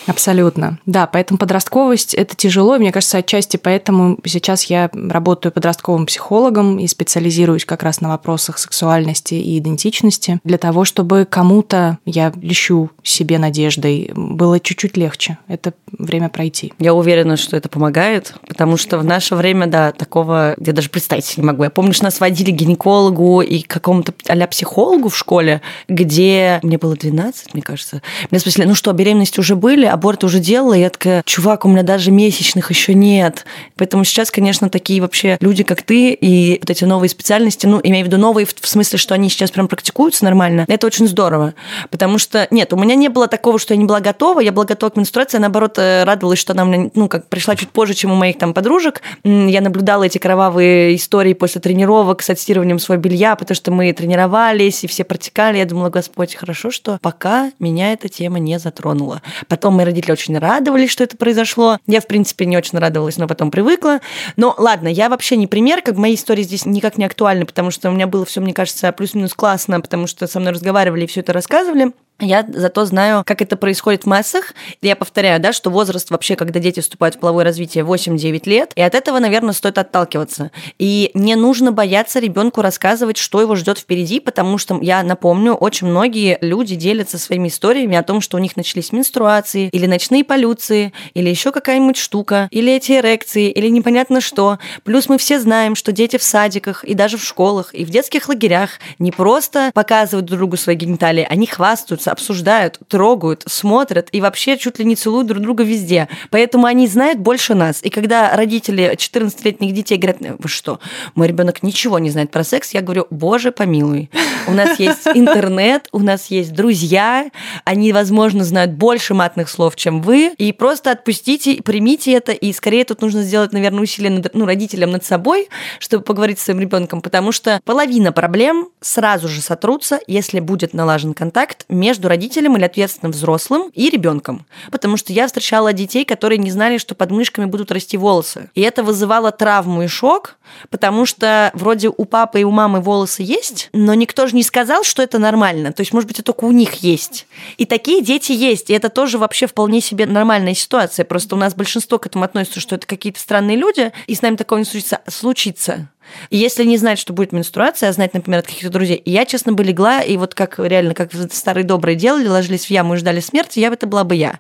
Абсолютно. 0.07 0.79
Да, 0.85 1.07
поэтому 1.07 1.37
подростковость– 1.37 2.13
это 2.15 2.35
тяжело. 2.35 2.77
Мне 2.77 2.91
кажется, 2.91 3.17
отчасти 3.17 3.57
поэтому 3.57 4.17
сейчас 4.25 4.65
я 4.65 4.89
работаю 4.93 5.51
подростковым 5.51 6.05
психологом 6.05 6.79
и 6.79 6.87
специализируюсь 6.87 7.65
как 7.65 7.83
раз 7.83 8.01
на 8.01 8.09
вопросах 8.09 8.57
сексуальности 8.57 9.35
и 9.35 9.57
идентичности, 9.57 10.39
для 10.43 10.57
того, 10.57 10.85
чтобы 10.85 11.25
кому-то, 11.29 11.97
я 12.05 12.33
лещу 12.41 12.89
себе 13.03 13.37
надеждой, 13.37 14.11
было 14.15 14.59
чуть-чуть 14.59 14.97
легче 14.97 15.37
это 15.47 15.73
время 15.91 16.29
пройти. 16.29 16.73
Я 16.79 16.93
уверена, 16.93 17.37
что 17.37 17.55
это 17.55 17.69
помогает, 17.69 18.33
потому 18.47 18.77
что 18.77 18.97
в 18.97 19.05
наше 19.05 19.35
время, 19.35 19.67
да, 19.67 19.91
такого 19.91 20.55
я 20.59 20.73
даже 20.73 20.89
представить 20.89 21.37
не 21.37 21.43
могу. 21.43 21.63
Я 21.63 21.69
помню, 21.69 21.93
что 21.93 22.05
нас 22.05 22.19
водили 22.19 22.51
к 22.51 22.55
гинекологу 22.55 23.41
и 23.41 23.61
к 23.61 23.67
какому-то 23.67 24.13
а 24.27 24.47
психологу 24.47 25.09
в 25.09 25.17
школе, 25.17 25.61
где 25.87 26.59
мне 26.63 26.77
было 26.77 26.95
12, 26.95 27.53
мне 27.53 27.63
кажется. 27.63 28.01
Меня 28.29 28.39
спросили, 28.39 28.65
ну 28.65 28.75
что, 28.75 28.91
беременности 28.91 29.39
уже 29.39 29.55
были? 29.55 29.85
Аборт 29.93 30.23
уже 30.23 30.39
делала, 30.39 30.73
я 30.73 30.89
такая, 30.89 31.23
чувак, 31.25 31.65
у 31.65 31.69
меня 31.69 31.83
даже 31.83 32.11
месячных 32.11 32.69
еще 32.71 32.93
нет. 32.93 33.45
Поэтому 33.77 34.03
сейчас, 34.03 34.31
конечно, 34.31 34.69
такие 34.69 35.01
вообще 35.01 35.37
люди, 35.39 35.63
как 35.63 35.83
ты, 35.83 36.11
и 36.11 36.57
вот 36.59 36.69
эти 36.69 36.83
новые 36.83 37.09
специальности, 37.09 37.67
ну, 37.67 37.79
имею 37.81 38.05
в 38.05 38.07
виду 38.07 38.17
новые 38.17 38.45
в 38.45 38.67
смысле, 38.67 38.97
что 38.97 39.13
они 39.13 39.29
сейчас 39.29 39.51
прям 39.51 39.67
практикуются 39.67 40.25
нормально, 40.25 40.65
это 40.67 40.87
очень 40.87 41.07
здорово. 41.07 41.53
Потому 41.91 42.17
что, 42.17 42.47
нет, 42.49 42.73
у 42.73 42.77
меня 42.77 42.95
не 42.95 43.09
было 43.09 43.27
такого, 43.27 43.59
что 43.59 43.73
я 43.73 43.77
не 43.77 43.85
была 43.85 43.99
готова, 43.99 44.39
я 44.39 44.51
была 44.51 44.65
готова 44.65 44.89
к 44.89 44.95
менструации, 44.97 45.37
я, 45.37 45.41
наоборот, 45.41 45.77
э, 45.77 46.03
радовалась, 46.03 46.39
что 46.39 46.53
она 46.53 46.65
мне, 46.65 46.91
ну, 46.95 47.07
как 47.07 47.27
пришла 47.27 47.55
чуть 47.55 47.69
позже, 47.69 47.93
чем 47.93 48.11
у 48.11 48.15
моих 48.15 48.37
там 48.37 48.53
подружек. 48.53 49.01
Я 49.23 49.61
наблюдала 49.61 50.03
эти 50.03 50.17
кровавые 50.17 50.95
истории 50.95 51.33
после 51.33 51.61
тренировок 51.61 52.23
с 52.23 52.29
отстирыванием 52.29 52.79
своего 52.79 53.01
белья, 53.01 53.35
потому 53.35 53.55
что 53.55 53.71
мы 53.71 53.93
тренировались, 53.93 54.83
и 54.83 54.87
все 54.87 55.03
протекали. 55.03 55.57
Я 55.57 55.65
думала, 55.65 55.89
Господь, 55.89 56.35
хорошо, 56.35 56.71
что 56.71 56.97
пока 57.01 57.51
меня 57.59 57.93
эта 57.93 58.09
тема 58.09 58.39
не 58.39 58.57
затронула. 58.57 59.21
Потом 59.47 59.75
мы 59.75 59.82
мои 59.83 59.91
родители 59.91 60.11
очень 60.11 60.37
радовались, 60.37 60.91
что 60.91 61.03
это 61.03 61.17
произошло. 61.17 61.77
Я, 61.87 62.01
в 62.01 62.07
принципе, 62.07 62.45
не 62.45 62.57
очень 62.57 62.79
радовалась, 62.79 63.17
но 63.17 63.27
потом 63.27 63.51
привыкла. 63.51 63.99
Но 64.37 64.55
ладно, 64.57 64.87
я 64.87 65.09
вообще 65.09 65.35
не 65.35 65.47
пример, 65.47 65.81
как 65.81 65.95
мои 65.95 66.15
истории 66.15 66.43
здесь 66.43 66.65
никак 66.65 66.97
не 66.97 67.05
актуальны, 67.05 67.45
потому 67.45 67.71
что 67.71 67.89
у 67.89 67.93
меня 67.93 68.07
было 68.07 68.25
все, 68.25 68.41
мне 68.41 68.53
кажется, 68.53 68.91
плюс-минус 68.91 69.33
классно, 69.33 69.81
потому 69.81 70.07
что 70.07 70.27
со 70.27 70.39
мной 70.39 70.53
разговаривали 70.53 71.03
и 71.03 71.07
все 71.07 71.19
это 71.19 71.33
рассказывали. 71.33 71.91
Я 72.19 72.45
зато 72.47 72.85
знаю, 72.85 73.23
как 73.25 73.41
это 73.41 73.57
происходит 73.57 74.03
в 74.03 74.05
массах. 74.05 74.53
Я 74.81 74.95
повторяю, 74.95 75.41
да, 75.41 75.51
что 75.51 75.69
возраст 75.69 76.09
вообще, 76.09 76.35
когда 76.35 76.59
дети 76.59 76.79
вступают 76.79 77.15
в 77.15 77.19
половое 77.19 77.43
развитие, 77.43 77.83
8-9 77.83 78.41
лет, 78.45 78.71
и 78.75 78.81
от 78.81 78.95
этого, 78.95 79.19
наверное, 79.19 79.53
стоит 79.53 79.77
отталкиваться. 79.77 80.51
И 80.77 81.11
не 81.15 81.35
нужно 81.35 81.71
бояться 81.71 82.19
ребенку 82.19 82.61
рассказывать, 82.61 83.17
что 83.17 83.41
его 83.41 83.55
ждет 83.55 83.79
впереди, 83.79 84.19
потому 84.19 84.57
что, 84.57 84.79
я 84.81 85.03
напомню, 85.03 85.53
очень 85.53 85.87
многие 85.87 86.37
люди 86.39 86.75
делятся 86.75 87.17
своими 87.17 87.47
историями 87.49 87.97
о 87.97 88.03
том, 88.03 88.21
что 88.21 88.37
у 88.37 88.39
них 88.39 88.55
начались 88.55 88.91
менструации, 88.91 89.69
или 89.69 89.85
ночные 89.85 90.23
полюции, 90.23 90.93
или 91.13 91.29
еще 91.29 91.51
какая-нибудь 91.51 91.97
штука, 91.97 92.47
или 92.51 92.71
эти 92.73 92.93
эрекции, 92.93 93.49
или 93.49 93.67
непонятно 93.67 94.21
что. 94.21 94.59
Плюс 94.83 95.09
мы 95.09 95.17
все 95.17 95.39
знаем, 95.39 95.75
что 95.75 95.91
дети 95.91 96.17
в 96.17 96.23
садиках, 96.23 96.83
и 96.85 96.93
даже 96.93 97.17
в 97.17 97.23
школах, 97.23 97.73
и 97.73 97.83
в 97.83 97.89
детских 97.89 98.29
лагерях 98.29 98.69
не 98.99 99.11
просто 99.11 99.71
показывают 99.73 100.25
друг 100.27 100.43
другу 100.43 100.57
свои 100.57 100.75
гениталии, 100.75 101.27
они 101.29 101.47
хвастаются, 101.47 102.12
обсуждают, 102.13 102.79
трогают, 102.87 103.43
смотрят 103.47 104.07
и 104.11 104.21
вообще 104.21 104.57
чуть 104.57 104.79
ли 104.79 104.85
не 104.85 104.95
целуют 104.95 105.27
друг 105.27 105.41
друга 105.41 105.63
везде. 105.63 106.07
Поэтому 106.29 106.65
они 106.65 106.87
знают 106.87 107.19
больше 107.19 107.53
нас. 107.53 107.79
И 107.83 107.89
когда 107.89 108.35
родители 108.35 108.95
14-летних 108.95 109.73
детей 109.73 109.97
говорят, 109.97 110.19
вы 110.39 110.49
что, 110.49 110.79
мой 111.15 111.27
ребенок 111.27 111.63
ничего 111.63 111.99
не 111.99 112.09
знает 112.09 112.31
про 112.31 112.43
секс, 112.43 112.73
я 112.73 112.81
говорю, 112.81 113.07
боже, 113.09 113.51
помилуй. 113.51 114.09
У 114.47 114.51
нас 114.51 114.79
есть 114.79 115.07
интернет, 115.13 115.87
у 115.91 115.99
нас 115.99 116.27
есть 116.27 116.53
друзья, 116.53 117.29
они, 117.65 117.91
возможно, 117.91 118.43
знают 118.43 118.71
больше 118.71 119.13
матных 119.13 119.49
слов, 119.49 119.75
чем 119.75 120.01
вы, 120.01 120.33
и 120.37 120.51
просто 120.51 120.91
отпустите, 120.91 121.61
примите 121.61 122.13
это, 122.13 122.31
и 122.31 122.53
скорее 122.53 122.85
тут 122.85 123.01
нужно 123.01 123.23
сделать, 123.23 123.53
наверное, 123.53 123.81
усилия 123.81 124.09
над, 124.09 124.33
ну, 124.33 124.45
родителям 124.45 124.91
над 124.91 125.05
собой, 125.05 125.49
чтобы 125.79 126.03
поговорить 126.03 126.39
с 126.39 126.43
своим 126.43 126.59
ребенком, 126.59 127.01
потому 127.01 127.31
что 127.31 127.59
половина 127.65 128.11
проблем 128.11 128.69
сразу 128.81 129.27
же 129.27 129.41
сотрутся, 129.41 129.99
если 130.07 130.39
будет 130.39 130.73
налажен 130.73 131.13
контакт 131.13 131.65
между 131.69 131.92
родителем 132.01 132.57
или 132.57 132.63
ответственным 132.63 133.11
взрослым 133.11 133.69
и 133.73 133.89
ребенком. 133.89 134.45
Потому 134.71 134.97
что 134.97 135.13
я 135.13 135.27
встречала 135.27 135.73
детей, 135.73 136.05
которые 136.05 136.37
не 136.37 136.51
знали, 136.51 136.77
что 136.77 136.95
под 136.95 137.11
мышками 137.11 137.45
будут 137.45 137.71
расти 137.71 137.97
волосы. 137.97 138.49
И 138.55 138.61
это 138.61 138.83
вызывало 138.83 139.31
травму 139.31 139.83
и 139.83 139.87
шок, 139.87 140.35
потому 140.69 141.05
что 141.05 141.51
вроде 141.53 141.89
у 141.89 142.05
папы 142.05 142.41
и 142.41 142.43
у 142.43 142.51
мамы 142.51 142.81
волосы 142.81 143.23
есть, 143.23 143.69
но 143.73 143.93
никто 143.93 144.27
же 144.27 144.35
не 144.35 144.43
сказал, 144.43 144.83
что 144.83 145.01
это 145.01 145.19
нормально. 145.19 145.73
То 145.73 145.81
есть, 145.81 145.93
может 145.93 146.07
быть, 146.07 146.19
это 146.19 146.33
только 146.33 146.45
у 146.45 146.51
них 146.51 146.75
есть. 146.75 147.27
И 147.57 147.65
такие 147.65 148.01
дети 148.01 148.31
есть. 148.31 148.69
И 148.69 148.73
это 148.73 148.89
тоже 148.89 149.17
вообще 149.17 149.47
вполне 149.47 149.81
себе 149.81 150.05
нормальная 150.05 150.53
ситуация. 150.53 151.05
Просто 151.05 151.35
у 151.35 151.37
нас 151.37 151.53
большинство 151.53 151.99
к 151.99 152.05
этому 152.05 152.25
относится, 152.25 152.59
что 152.59 152.75
это 152.75 152.87
какие-то 152.87 153.19
странные 153.19 153.57
люди, 153.57 153.91
и 154.07 154.15
с 154.15 154.21
нами 154.21 154.35
такого 154.35 154.59
не 154.59 154.65
случится. 154.65 155.01
случится. 155.07 155.89
И 156.29 156.37
если 156.37 156.63
не 156.63 156.77
знать, 156.77 156.99
что 156.99 157.13
будет 157.13 157.31
менструация, 157.31 157.89
а 157.89 157.93
знать, 157.93 158.13
например, 158.13 158.39
от 158.39 158.47
каких-то 158.47 158.69
друзей, 158.69 159.01
я, 159.05 159.25
честно 159.25 159.53
бы, 159.53 159.63
легла, 159.63 160.01
и 160.01 160.17
вот 160.17 160.33
как 160.35 160.59
реально, 160.59 160.93
как 160.93 161.11
старые 161.31 161.63
добрые 161.63 161.95
делали, 161.95 162.27
ложились 162.27 162.65
в 162.65 162.69
яму 162.69 162.95
и 162.95 162.97
ждали 162.97 163.19
смерти, 163.19 163.59
я 163.59 163.69
это 163.73 163.87
была 163.87 164.03
бы 164.03 164.15
я. 164.15 164.39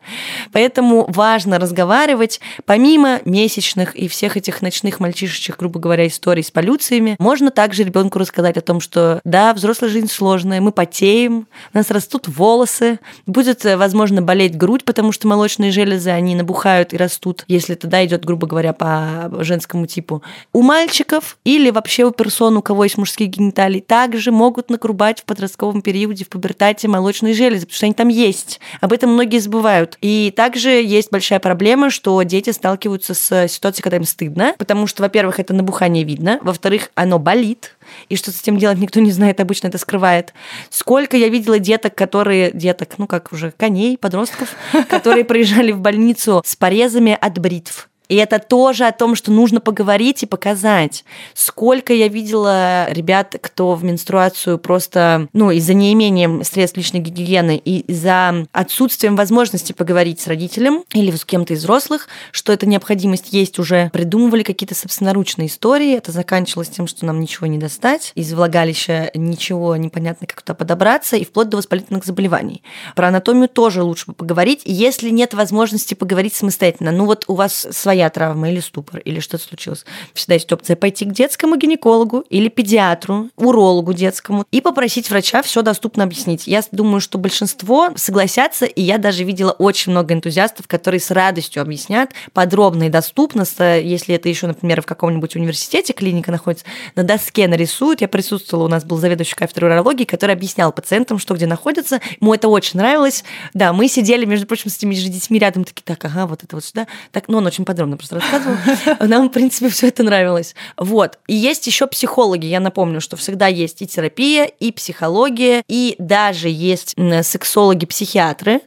Поэтому 0.51 1.05
важно 1.09 1.59
разговаривать, 1.59 2.39
помимо 2.65 3.19
месячных 3.25 3.95
и 3.95 4.07
всех 4.07 4.37
этих 4.37 4.61
ночных 4.61 4.99
мальчишечек, 4.99 5.57
грубо 5.57 5.79
говоря, 5.79 6.07
историй 6.07 6.43
с 6.43 6.51
полюциями, 6.51 7.15
можно 7.19 7.51
также 7.51 7.83
ребенку 7.83 8.19
рассказать 8.19 8.57
о 8.57 8.61
том, 8.61 8.79
что 8.79 9.21
да, 9.23 9.53
взрослая 9.53 9.89
жизнь 9.89 10.09
сложная, 10.09 10.61
мы 10.61 10.71
потеем, 10.71 11.47
у 11.73 11.77
нас 11.77 11.89
растут 11.91 12.27
волосы, 12.27 12.99
будет, 13.25 13.63
возможно, 13.63 14.21
болеть 14.21 14.57
грудь, 14.57 14.85
потому 14.85 15.11
что 15.11 15.27
молочные 15.27 15.71
железы, 15.71 16.09
они 16.09 16.35
набухают 16.35 16.93
и 16.93 16.97
растут, 16.97 17.43
если 17.47 17.75
туда 17.75 18.05
идет, 18.05 18.25
грубо 18.25 18.47
говоря, 18.47 18.73
по 18.73 19.31
женскому 19.39 19.87
типу. 19.87 20.23
У 20.51 20.61
мальчиков 20.61 21.37
и 21.43 21.52
или 21.53 21.69
вообще 21.69 22.05
у 22.05 22.11
персон, 22.11 22.57
у 22.57 22.61
кого 22.61 22.83
есть 22.83 22.97
мужские 22.97 23.29
гениталии, 23.29 23.79
также 23.79 24.31
могут 24.31 24.69
накрубать 24.69 25.21
в 25.21 25.25
подростковом 25.25 25.81
периоде, 25.81 26.25
в 26.25 26.29
пубертате 26.29 26.87
молочные 26.87 27.33
железы, 27.33 27.65
потому 27.65 27.75
что 27.75 27.85
они 27.85 27.93
там 27.93 28.07
есть. 28.07 28.59
Об 28.81 28.93
этом 28.93 29.13
многие 29.13 29.39
забывают. 29.39 29.97
И 30.01 30.33
также 30.35 30.69
есть 30.69 31.11
большая 31.11 31.39
проблема, 31.39 31.89
что 31.89 32.21
дети 32.23 32.49
сталкиваются 32.49 33.13
с 33.13 33.47
ситуацией, 33.47 33.83
когда 33.83 33.97
им 33.97 34.03
стыдно, 34.03 34.55
потому 34.57 34.87
что, 34.87 35.03
во-первых, 35.03 35.39
это 35.39 35.53
набухание 35.53 36.03
видно, 36.03 36.39
во-вторых, 36.41 36.89
оно 36.95 37.19
болит, 37.19 37.75
и 38.09 38.15
что 38.15 38.31
с 38.31 38.41
этим 38.41 38.57
делать 38.57 38.79
никто 38.79 38.99
не 38.99 39.11
знает, 39.11 39.39
обычно 39.39 39.67
это 39.67 39.77
скрывает. 39.77 40.33
Сколько 40.69 41.17
я 41.17 41.29
видела 41.29 41.59
деток, 41.59 41.95
которые, 41.95 42.51
деток, 42.51 42.93
ну 42.97 43.07
как 43.07 43.31
уже, 43.31 43.51
коней, 43.51 43.97
подростков, 43.97 44.55
которые 44.89 45.23
приезжали 45.23 45.71
в 45.71 45.79
больницу 45.79 46.41
с 46.45 46.55
порезами 46.55 47.17
от 47.19 47.39
бритв 47.39 47.89
и 48.09 48.15
это 48.15 48.39
тоже 48.39 48.85
о 48.85 48.91
том, 48.91 49.15
что 49.15 49.31
нужно 49.31 49.59
поговорить 49.59 50.23
и 50.23 50.27
показать. 50.27 51.03
Сколько 51.33 51.93
я 51.93 52.07
видела 52.07 52.91
ребят, 52.91 53.35
кто 53.41 53.73
в 53.73 53.83
менструацию 53.83 54.57
просто, 54.57 55.27
ну, 55.33 55.51
из-за 55.51 55.73
неимения 55.73 56.43
средств 56.43 56.77
личной 56.77 56.99
гигиены 56.99 57.57
и 57.57 57.79
из-за 57.79 58.45
отсутствием 58.51 59.15
возможности 59.15 59.73
поговорить 59.73 60.19
с 60.19 60.27
родителем 60.27 60.83
или 60.93 61.11
с 61.11 61.25
кем-то 61.25 61.53
из 61.53 61.59
взрослых, 61.59 62.07
что 62.31 62.53
эта 62.53 62.65
необходимость 62.65 63.33
есть 63.33 63.57
уже, 63.57 63.89
придумывали 63.93 64.43
какие-то 64.43 64.75
собственноручные 64.75 65.47
истории. 65.47 65.95
Это 65.95 66.11
заканчивалось 66.11 66.69
тем, 66.69 66.87
что 66.87 67.05
нам 67.05 67.19
ничего 67.19 67.47
не 67.47 67.57
достать, 67.57 68.11
из 68.15 68.33
влагалища 68.33 69.11
ничего 69.13 69.75
непонятно 69.75 70.27
как 70.27 70.41
туда 70.41 70.53
подобраться, 70.53 71.15
и 71.15 71.25
вплоть 71.25 71.49
до 71.49 71.57
воспалительных 71.57 72.05
заболеваний. 72.05 72.63
Про 72.95 73.07
анатомию 73.07 73.47
тоже 73.47 73.81
лучше 73.81 74.11
поговорить, 74.11 74.61
если 74.65 75.09
нет 75.09 75.33
возможности 75.33 75.93
поговорить 75.93 76.35
самостоятельно. 76.35 76.91
Ну 76.91 77.05
вот 77.05 77.25
у 77.27 77.35
вас 77.35 77.67
своя 77.71 77.92
своя 77.93 78.09
травма 78.09 78.49
или 78.49 78.59
ступор, 78.59 79.01
или 79.01 79.19
что-то 79.19 79.43
случилось. 79.43 79.85
Всегда 80.15 80.33
есть 80.33 80.51
опция 80.51 80.75
пойти 80.75 81.05
к 81.05 81.11
детскому 81.11 81.57
гинекологу 81.57 82.25
или 82.31 82.47
педиатру, 82.47 83.29
урологу 83.35 83.93
детскому 83.93 84.45
и 84.51 84.61
попросить 84.61 85.11
врача 85.11 85.43
все 85.43 85.61
доступно 85.61 86.03
объяснить. 86.03 86.47
Я 86.47 86.63
думаю, 86.71 87.01
что 87.01 87.19
большинство 87.19 87.91
согласятся, 87.95 88.65
и 88.65 88.81
я 88.81 88.97
даже 88.97 89.23
видела 89.23 89.51
очень 89.51 89.91
много 89.91 90.15
энтузиастов, 90.15 90.67
которые 90.67 90.99
с 90.99 91.11
радостью 91.11 91.61
объяснят 91.61 92.09
подробно 92.33 92.87
и 92.87 92.89
доступно, 92.89 93.45
если 93.59 94.15
это 94.15 94.27
еще, 94.27 94.47
например, 94.47 94.81
в 94.81 94.87
каком-нибудь 94.87 95.35
университете 95.35 95.93
клиника 95.93 96.31
находится, 96.31 96.65
на 96.95 97.03
доске 97.03 97.47
нарисуют. 97.47 98.01
Я 98.01 98.07
присутствовала, 98.07 98.65
у 98.65 98.69
нас 98.69 98.85
был 98.85 98.97
заведующий 98.97 99.35
кафедрой 99.35 99.69
урологии, 99.69 100.05
который 100.05 100.33
объяснял 100.33 100.71
пациентам, 100.71 101.19
что 101.19 101.35
где 101.35 101.45
находится. 101.45 102.01
Ему 102.19 102.33
это 102.33 102.47
очень 102.47 102.79
нравилось. 102.79 103.23
Да, 103.53 103.71
мы 103.71 103.87
сидели, 103.87 104.25
между 104.25 104.47
прочим, 104.47 104.71
с 104.71 104.77
этими 104.77 104.95
же 104.95 105.09
детьми 105.09 105.37
рядом, 105.37 105.63
такие, 105.63 105.83
так, 105.85 106.03
ага, 106.05 106.25
вот 106.25 106.43
это 106.43 106.55
вот 106.55 106.65
сюда. 106.65 106.87
Так, 107.11 107.25
ну, 107.27 107.37
он 107.37 107.45
очень 107.45 107.65
подробно 107.65 107.82
подробно 107.83 107.97
просто 107.97 108.15
рассказывал. 108.15 108.57
Нам, 109.07 109.29
в 109.29 109.31
принципе, 109.31 109.69
все 109.69 109.87
это 109.87 110.03
нравилось. 110.03 110.55
Вот. 110.77 111.19
И 111.27 111.35
есть 111.35 111.67
еще 111.67 111.87
психологи. 111.87 112.45
Я 112.45 112.59
напомню, 112.59 113.01
что 113.01 113.17
всегда 113.17 113.47
есть 113.47 113.81
и 113.81 113.87
терапия, 113.87 114.45
и 114.45 114.71
психология, 114.71 115.63
и 115.67 115.95
даже 115.99 116.49
есть 116.49 116.95
сексологи-психиатры. 117.23 118.61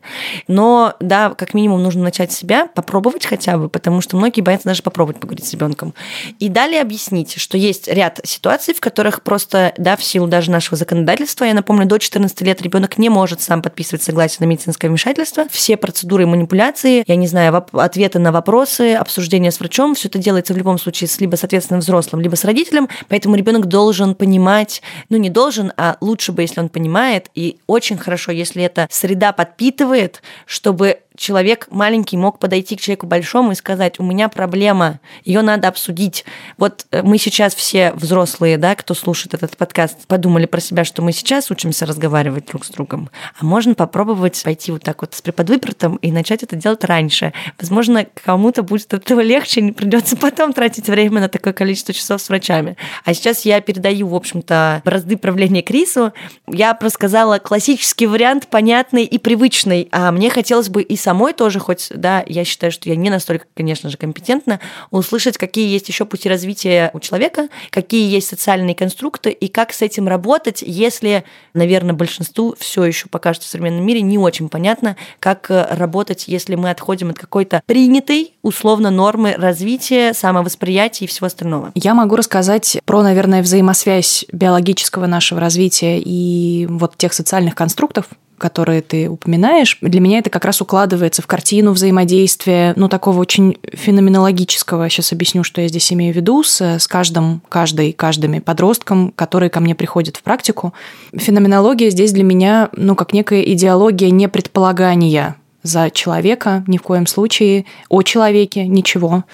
Но, 0.48 0.94
да, 1.00 1.30
как 1.30 1.54
минимум 1.54 1.82
нужно 1.82 2.02
начать 2.02 2.32
себя, 2.32 2.66
попробовать 2.66 3.26
хотя 3.26 3.56
бы, 3.58 3.68
потому 3.68 4.00
что 4.00 4.16
многие 4.16 4.40
боятся 4.40 4.68
даже 4.68 4.82
попробовать 4.82 5.20
поговорить 5.20 5.46
с 5.46 5.52
ребенком. 5.52 5.94
И 6.38 6.48
далее 6.48 6.80
объяснить, 6.80 7.38
что 7.38 7.56
есть 7.56 7.88
ряд 7.88 8.20
ситуаций, 8.24 8.74
в 8.74 8.80
которых 8.80 9.22
просто, 9.22 9.72
да, 9.78 9.96
в 9.96 10.04
силу 10.04 10.26
даже 10.26 10.50
нашего 10.50 10.76
законодательства, 10.76 11.44
я 11.44 11.54
напомню, 11.54 11.86
до 11.86 11.98
14 11.98 12.40
лет 12.42 12.60
ребенок 12.62 12.98
не 12.98 13.08
может 13.08 13.40
сам 13.40 13.62
подписывать 13.62 14.02
согласие 14.02 14.38
на 14.40 14.44
медицинское 14.44 14.88
вмешательство. 14.88 15.46
Все 15.50 15.76
процедуры 15.76 16.24
и 16.24 16.26
манипуляции, 16.26 17.04
я 17.06 17.16
не 17.16 17.26
знаю, 17.26 17.64
ответы 17.72 18.18
на 18.18 18.32
вопросы, 18.32 18.94
обсуждение 19.06 19.50
с 19.50 19.58
врачом, 19.58 19.94
все 19.94 20.08
это 20.08 20.18
делается 20.18 20.54
в 20.54 20.56
любом 20.56 20.78
случае 20.78 21.08
с 21.08 21.20
либо 21.20 21.36
с 21.36 21.44
ответственным 21.44 21.80
взрослым, 21.80 22.20
либо 22.20 22.34
с 22.36 22.44
родителем, 22.44 22.88
поэтому 23.08 23.36
ребенок 23.36 23.66
должен 23.66 24.14
понимать, 24.14 24.82
ну 25.08 25.16
не 25.16 25.30
должен, 25.30 25.72
а 25.76 25.96
лучше 26.00 26.32
бы, 26.32 26.42
если 26.42 26.60
он 26.60 26.68
понимает, 26.68 27.30
и 27.34 27.58
очень 27.66 27.96
хорошо, 27.96 28.32
если 28.32 28.62
эта 28.62 28.86
среда 28.90 29.32
подпитывает, 29.32 30.22
чтобы 30.46 31.00
человек 31.16 31.66
маленький 31.70 32.16
мог 32.16 32.38
подойти 32.38 32.76
к 32.76 32.80
человеку 32.80 33.06
большому 33.06 33.52
и 33.52 33.54
сказать, 33.54 33.98
у 33.98 34.02
меня 34.02 34.28
проблема, 34.28 35.00
ее 35.24 35.42
надо 35.42 35.68
обсудить. 35.68 36.24
Вот 36.58 36.86
э, 36.90 37.02
мы 37.02 37.18
сейчас 37.18 37.54
все 37.54 37.92
взрослые, 37.92 38.58
да, 38.58 38.74
кто 38.74 38.94
слушает 38.94 39.34
этот 39.34 39.56
подкаст, 39.56 40.06
подумали 40.06 40.46
про 40.46 40.60
себя, 40.60 40.84
что 40.84 41.02
мы 41.02 41.12
сейчас 41.12 41.50
учимся 41.50 41.86
разговаривать 41.86 42.46
друг 42.46 42.64
с 42.64 42.70
другом, 42.70 43.10
а 43.38 43.44
можно 43.44 43.74
попробовать 43.74 44.42
пойти 44.42 44.72
вот 44.72 44.82
так 44.82 45.00
вот 45.00 45.14
с 45.14 45.22
преподвыпертом 45.22 45.96
и 45.96 46.12
начать 46.12 46.42
это 46.42 46.56
делать 46.56 46.84
раньше. 46.84 47.32
Возможно, 47.60 48.06
кому-то 48.24 48.62
будет 48.62 48.92
от 48.94 49.04
этого 49.04 49.20
легче, 49.20 49.60
не 49.60 49.72
придется 49.72 50.16
потом 50.16 50.52
тратить 50.52 50.88
время 50.88 51.20
на 51.20 51.28
такое 51.28 51.52
количество 51.52 51.94
часов 51.94 52.20
с 52.20 52.28
врачами. 52.28 52.76
А 53.04 53.14
сейчас 53.14 53.44
я 53.44 53.60
передаю, 53.60 54.08
в 54.08 54.14
общем-то, 54.14 54.82
бразды 54.84 55.16
правления 55.16 55.62
Крису. 55.62 56.12
Я 56.46 56.74
просто 56.74 56.96
сказала 56.96 57.38
классический 57.38 58.06
вариант, 58.06 58.48
понятный 58.48 59.04
и 59.04 59.18
привычный, 59.18 59.88
а 59.92 60.12
мне 60.12 60.30
хотелось 60.30 60.68
бы 60.68 60.82
и 60.82 60.96
самой 61.06 61.34
тоже, 61.34 61.60
хоть, 61.60 61.90
да, 61.94 62.24
я 62.26 62.44
считаю, 62.44 62.72
что 62.72 62.88
я 62.88 62.96
не 62.96 63.10
настолько, 63.10 63.46
конечно 63.54 63.88
же, 63.90 63.96
компетентна, 63.96 64.58
услышать, 64.90 65.38
какие 65.38 65.68
есть 65.68 65.88
еще 65.88 66.04
пути 66.04 66.28
развития 66.28 66.90
у 66.94 66.98
человека, 66.98 67.46
какие 67.70 68.10
есть 68.10 68.26
социальные 68.26 68.74
конструкты 68.74 69.30
и 69.30 69.46
как 69.46 69.72
с 69.72 69.82
этим 69.82 70.08
работать, 70.08 70.64
если, 70.66 71.22
наверное, 71.54 71.94
большинству 71.94 72.56
все 72.58 72.82
еще 72.82 73.06
пока 73.08 73.34
что 73.34 73.44
в 73.44 73.46
современном 73.46 73.86
мире 73.86 74.02
не 74.02 74.18
очень 74.18 74.48
понятно, 74.48 74.96
как 75.20 75.48
э, 75.48 75.68
работать, 75.70 76.24
если 76.26 76.56
мы 76.56 76.70
отходим 76.70 77.10
от 77.10 77.18
какой-то 77.18 77.62
принятой, 77.66 78.34
условно, 78.42 78.90
нормы 78.90 79.36
развития, 79.38 80.12
самовосприятия 80.12 81.04
и 81.04 81.08
всего 81.08 81.28
остального. 81.28 81.70
Я 81.76 81.94
могу 81.94 82.16
рассказать 82.16 82.78
про, 82.84 83.04
наверное, 83.04 83.42
взаимосвязь 83.42 84.24
биологического 84.32 85.06
нашего 85.06 85.40
развития 85.40 86.00
и 86.00 86.66
вот 86.68 86.96
тех 86.96 87.12
социальных 87.12 87.54
конструктов, 87.54 88.06
которые 88.38 88.82
ты 88.82 89.08
упоминаешь, 89.08 89.78
для 89.80 90.00
меня 90.00 90.18
это 90.18 90.30
как 90.30 90.44
раз 90.44 90.60
укладывается 90.60 91.22
в 91.22 91.26
картину 91.26 91.72
взаимодействия, 91.72 92.74
ну, 92.76 92.88
такого 92.88 93.18
очень 93.18 93.58
феноменологического. 93.72 94.88
Сейчас 94.88 95.12
объясню, 95.12 95.42
что 95.44 95.60
я 95.60 95.68
здесь 95.68 95.92
имею 95.92 96.12
в 96.12 96.16
виду 96.16 96.42
с, 96.42 96.60
с 96.60 96.86
каждым, 96.86 97.42
каждой, 97.48 97.92
каждыми 97.92 98.40
подростком, 98.40 99.12
которые 99.14 99.50
ко 99.50 99.60
мне 99.60 99.74
приходят 99.74 100.16
в 100.16 100.22
практику. 100.22 100.74
Феноменология 101.14 101.90
здесь 101.90 102.12
для 102.12 102.24
меня, 102.24 102.68
ну, 102.72 102.94
как 102.94 103.12
некая 103.12 103.42
идеология 103.42 104.10
непредполагания 104.10 105.36
за 105.62 105.90
человека, 105.90 106.64
ни 106.66 106.78
в 106.78 106.82
коем 106.82 107.06
случае, 107.06 107.64
о 107.88 108.02
человеке, 108.02 108.66
ничего 108.66 109.24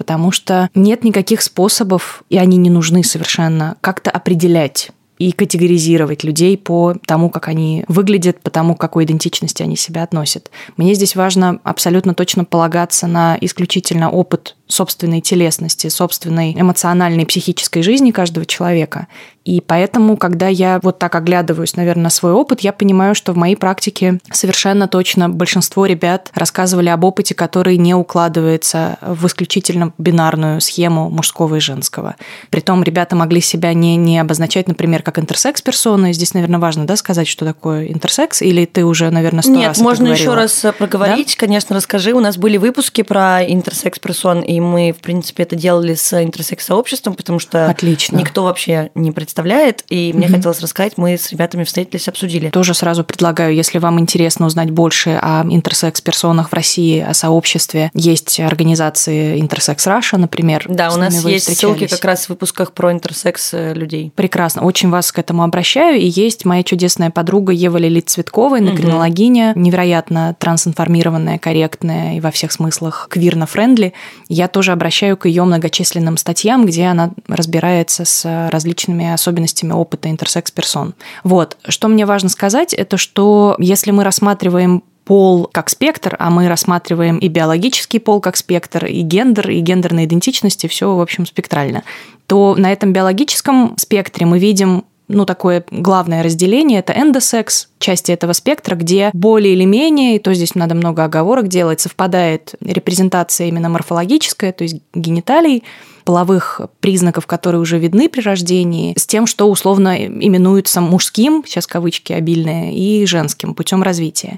потому 0.00 0.32
что 0.32 0.70
нет 0.74 1.04
никаких 1.04 1.42
способов, 1.42 2.22
и 2.30 2.38
они 2.38 2.56
не 2.56 2.70
нужны 2.70 3.04
совершенно, 3.04 3.76
как-то 3.82 4.10
определять 4.10 4.92
и 5.20 5.32
категоризировать 5.32 6.24
людей 6.24 6.56
по 6.56 6.94
тому, 7.06 7.28
как 7.28 7.48
они 7.48 7.84
выглядят, 7.88 8.40
по 8.40 8.50
тому, 8.50 8.74
к 8.74 8.80
какой 8.80 9.04
идентичности 9.04 9.62
они 9.62 9.76
себя 9.76 10.02
относят. 10.02 10.50
Мне 10.78 10.94
здесь 10.94 11.14
важно 11.14 11.60
абсолютно 11.62 12.14
точно 12.14 12.46
полагаться 12.46 13.06
на 13.06 13.36
исключительно 13.38 14.10
опыт 14.10 14.56
собственной 14.70 15.20
телесности, 15.20 15.88
собственной 15.88 16.54
эмоциональной, 16.58 17.26
психической 17.26 17.82
жизни 17.82 18.10
каждого 18.10 18.46
человека. 18.46 19.08
И 19.44 19.60
поэтому, 19.60 20.16
когда 20.16 20.48
я 20.48 20.80
вот 20.82 20.98
так 20.98 21.14
оглядываюсь, 21.14 21.74
наверное, 21.74 22.04
на 22.04 22.10
свой 22.10 22.32
опыт, 22.32 22.60
я 22.60 22.72
понимаю, 22.72 23.14
что 23.14 23.32
в 23.32 23.36
моей 23.36 23.56
практике 23.56 24.18
совершенно 24.30 24.86
точно 24.86 25.30
большинство 25.30 25.86
ребят 25.86 26.30
рассказывали 26.34 26.90
об 26.90 27.04
опыте, 27.04 27.34
который 27.34 27.78
не 27.78 27.94
укладывается 27.94 28.98
в 29.00 29.26
исключительно 29.26 29.92
бинарную 29.96 30.60
схему 30.60 31.08
мужского 31.08 31.56
и 31.56 31.60
женского. 31.60 32.16
Притом 32.50 32.82
ребята 32.82 33.16
могли 33.16 33.40
себя 33.40 33.72
не, 33.72 33.96
не 33.96 34.18
обозначать, 34.18 34.68
например, 34.68 35.02
как 35.02 35.18
интерсекс-персоны. 35.18 36.12
Здесь, 36.12 36.34
наверное, 36.34 36.60
важно 36.60 36.86
да, 36.86 36.96
сказать, 36.96 37.26
что 37.26 37.46
такое 37.46 37.86
интерсекс, 37.86 38.42
или 38.42 38.66
ты 38.66 38.84
уже, 38.84 39.10
наверное, 39.10 39.42
сто 39.42 39.52
Нет, 39.52 39.68
раз 39.68 39.78
можно 39.78 40.08
еще 40.08 40.34
раз 40.34 40.66
проговорить. 40.76 41.34
Да? 41.38 41.46
Конечно, 41.46 41.74
расскажи. 41.74 42.12
У 42.12 42.20
нас 42.20 42.36
были 42.36 42.58
выпуски 42.58 43.02
про 43.02 43.42
интерсекс-персон, 43.42 44.42
и 44.42 44.59
мы, 44.60 44.92
в 44.92 45.00
принципе, 45.00 45.42
это 45.42 45.56
делали 45.56 45.94
с 45.94 46.22
интерсекс-сообществом, 46.22 47.14
потому 47.14 47.38
что 47.38 47.68
Отлично. 47.68 48.16
никто 48.16 48.44
вообще 48.44 48.90
не 48.94 49.12
представляет. 49.12 49.84
И 49.88 50.12
мне 50.14 50.26
угу. 50.26 50.36
хотелось 50.36 50.60
рассказать, 50.60 50.94
мы 50.96 51.16
с 51.16 51.30
ребятами 51.30 51.64
встретились, 51.64 52.08
обсудили. 52.08 52.50
Тоже 52.50 52.74
сразу 52.74 53.04
предлагаю, 53.04 53.54
если 53.54 53.78
вам 53.78 53.98
интересно 53.98 54.46
узнать 54.46 54.70
больше 54.70 55.18
о 55.20 55.42
интерсекс-персонах 55.42 56.50
в 56.50 56.52
России, 56.52 57.00
о 57.00 57.14
сообществе, 57.14 57.90
есть 57.94 58.38
организации 58.40 59.40
Интерсекс 59.40 59.86
Раша, 59.86 60.16
например. 60.18 60.64
Да, 60.68 60.92
у 60.92 60.96
нас 60.96 61.24
есть 61.24 61.56
ссылки 61.56 61.86
как 61.86 62.04
раз 62.04 62.26
в 62.26 62.30
выпусках 62.30 62.72
про 62.72 62.92
интерсекс 62.92 63.54
э, 63.54 63.74
людей. 63.74 64.12
Прекрасно. 64.14 64.62
Очень 64.62 64.90
вас 64.90 65.12
к 65.12 65.18
этому 65.18 65.42
обращаю. 65.42 66.00
И 66.00 66.06
есть 66.06 66.44
моя 66.44 66.62
чудесная 66.62 67.10
подруга 67.10 67.52
Ева 67.52 67.78
Лилит 67.78 68.08
Цветкова, 68.08 68.58
эндокринологиня, 68.58 69.52
угу. 69.52 69.60
невероятно 69.60 70.36
трансинформированная, 70.38 71.38
корректная 71.38 72.16
и 72.16 72.20
во 72.20 72.30
всех 72.30 72.52
смыслах 72.52 73.08
квирно-френдли. 73.10 73.92
Я 74.28 74.48
тоже 74.50 74.72
обращаю 74.72 75.16
к 75.16 75.26
ее 75.26 75.44
многочисленным 75.44 76.18
статьям, 76.18 76.66
где 76.66 76.84
она 76.84 77.12
разбирается 77.26 78.04
с 78.04 78.48
различными 78.50 79.10
особенностями 79.10 79.72
опыта 79.72 80.10
интерсекс-персон. 80.10 80.94
Вот. 81.24 81.56
Что 81.66 81.88
мне 81.88 82.04
важно 82.04 82.28
сказать, 82.28 82.74
это 82.74 82.98
что 82.98 83.56
если 83.58 83.90
мы 83.90 84.04
рассматриваем 84.04 84.82
пол 85.04 85.48
как 85.50 85.70
спектр, 85.70 86.14
а 86.18 86.30
мы 86.30 86.48
рассматриваем 86.48 87.18
и 87.18 87.26
биологический 87.26 87.98
пол 87.98 88.20
как 88.20 88.36
спектр, 88.36 88.86
и 88.86 89.00
гендер, 89.00 89.50
и 89.50 89.58
гендерные 89.58 90.06
идентичности, 90.06 90.68
все, 90.68 90.94
в 90.94 91.00
общем, 91.00 91.26
спектрально, 91.26 91.82
то 92.26 92.54
на 92.56 92.70
этом 92.70 92.92
биологическом 92.92 93.74
спектре 93.76 94.24
мы 94.24 94.38
видим 94.38 94.84
ну, 95.10 95.26
такое 95.26 95.64
главное 95.70 96.22
разделение– 96.22 96.78
это 96.80 96.92
эндосекс, 96.92 97.68
части 97.80 98.12
этого 98.12 98.32
спектра, 98.32 98.76
где 98.76 99.10
более 99.12 99.54
или 99.54 99.64
менее, 99.64 100.16
и 100.16 100.18
то 100.20 100.32
здесь 100.32 100.54
надо 100.54 100.76
много 100.76 101.04
оговорок 101.04 101.48
делать, 101.48 101.80
совпадает 101.80 102.54
репрезентация 102.60 103.48
именно 103.48 103.68
морфологическая, 103.68 104.52
то 104.52 104.62
есть 104.62 104.76
гениталий, 104.94 105.64
половых 106.04 106.60
признаков, 106.80 107.26
которые 107.26 107.60
уже 107.60 107.78
видны 107.78 108.08
при 108.08 108.20
рождении, 108.20 108.94
с 108.96 109.06
тем, 109.06 109.26
что 109.26 109.50
условно 109.50 109.96
именуется 110.06 110.80
мужским, 110.80 111.44
сейчас 111.46 111.66
кавычки 111.66 112.12
обильные, 112.12 112.74
и 112.74 113.04
женским 113.06 113.54
путем 113.54 113.82
развития. 113.82 114.36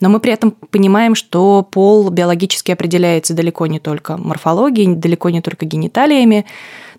Но 0.00 0.08
мы 0.08 0.18
при 0.18 0.32
этом 0.32 0.52
понимаем, 0.70 1.14
что 1.14 1.66
пол 1.70 2.10
биологически 2.10 2.72
определяется 2.72 3.34
далеко 3.34 3.66
не 3.66 3.80
только 3.80 4.16
морфологией, 4.16 4.94
далеко 4.94 5.30
не 5.30 5.42
только 5.42 5.66
гениталиями, 5.66 6.46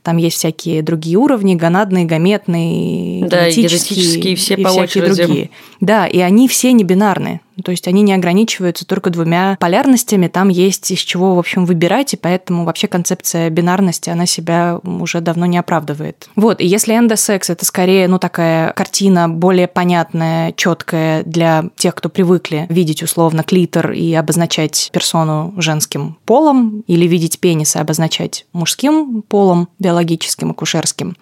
там 0.08 0.16
есть 0.16 0.38
всякие 0.38 0.82
другие 0.84 1.18
уровни, 1.18 1.54
гонадные, 1.54 2.06
гаметные, 2.06 3.28
да, 3.28 3.50
генетические, 3.50 4.32
и 4.32 4.36
все 4.36 4.54
и 4.54 4.64
по 4.64 4.70
очереди. 4.70 5.26
другие. 5.26 5.50
Да, 5.82 6.08
и 6.08 6.20
они 6.20 6.48
все 6.48 6.72
не 6.72 6.86
бинарные. 6.86 7.42
То 7.64 7.72
есть 7.72 7.88
они 7.88 8.02
не 8.02 8.14
ограничиваются 8.14 8.86
только 8.86 9.10
двумя 9.10 9.58
полярностями, 9.60 10.28
там 10.28 10.50
есть 10.50 10.90
из 10.92 11.00
чего, 11.00 11.36
в 11.36 11.40
общем, 11.40 11.66
выбирать, 11.66 12.14
и 12.14 12.18
поэтому 12.18 12.66
вообще 12.66 12.88
концепция 12.88 13.50
бинарности, 13.50 14.10
она 14.10 14.26
себя 14.26 14.80
уже 14.84 15.22
давно 15.22 15.46
не 15.46 15.58
оправдывает. 15.58 16.30
Вот, 16.36 16.62
и 16.62 16.66
если 16.66 16.96
эндосекс– 16.96 17.50
это 17.50 17.66
скорее, 17.66 18.08
ну, 18.08 18.20
такая 18.20 18.74
картина 18.74 19.30
более 19.30 19.68
понятная, 19.68 20.54
четкая 20.54 21.24
для 21.24 21.66
тех, 21.76 21.96
кто 21.96 22.10
привыкли 22.10 22.66
видеть 22.70 23.04
условно 23.04 23.44
клитор 23.44 23.92
и 23.92 24.14
обозначать 24.14 24.90
персону 24.92 25.54
женским 25.58 26.18
полом, 26.26 26.84
или 26.88 27.08
видеть 27.08 27.40
пенис 27.40 27.76
и 27.76 27.80
обозначать 27.80 28.46
мужским 28.54 29.24
полом, 29.28 29.70
биологическим, 29.80 30.52
акушерским, 30.52 31.16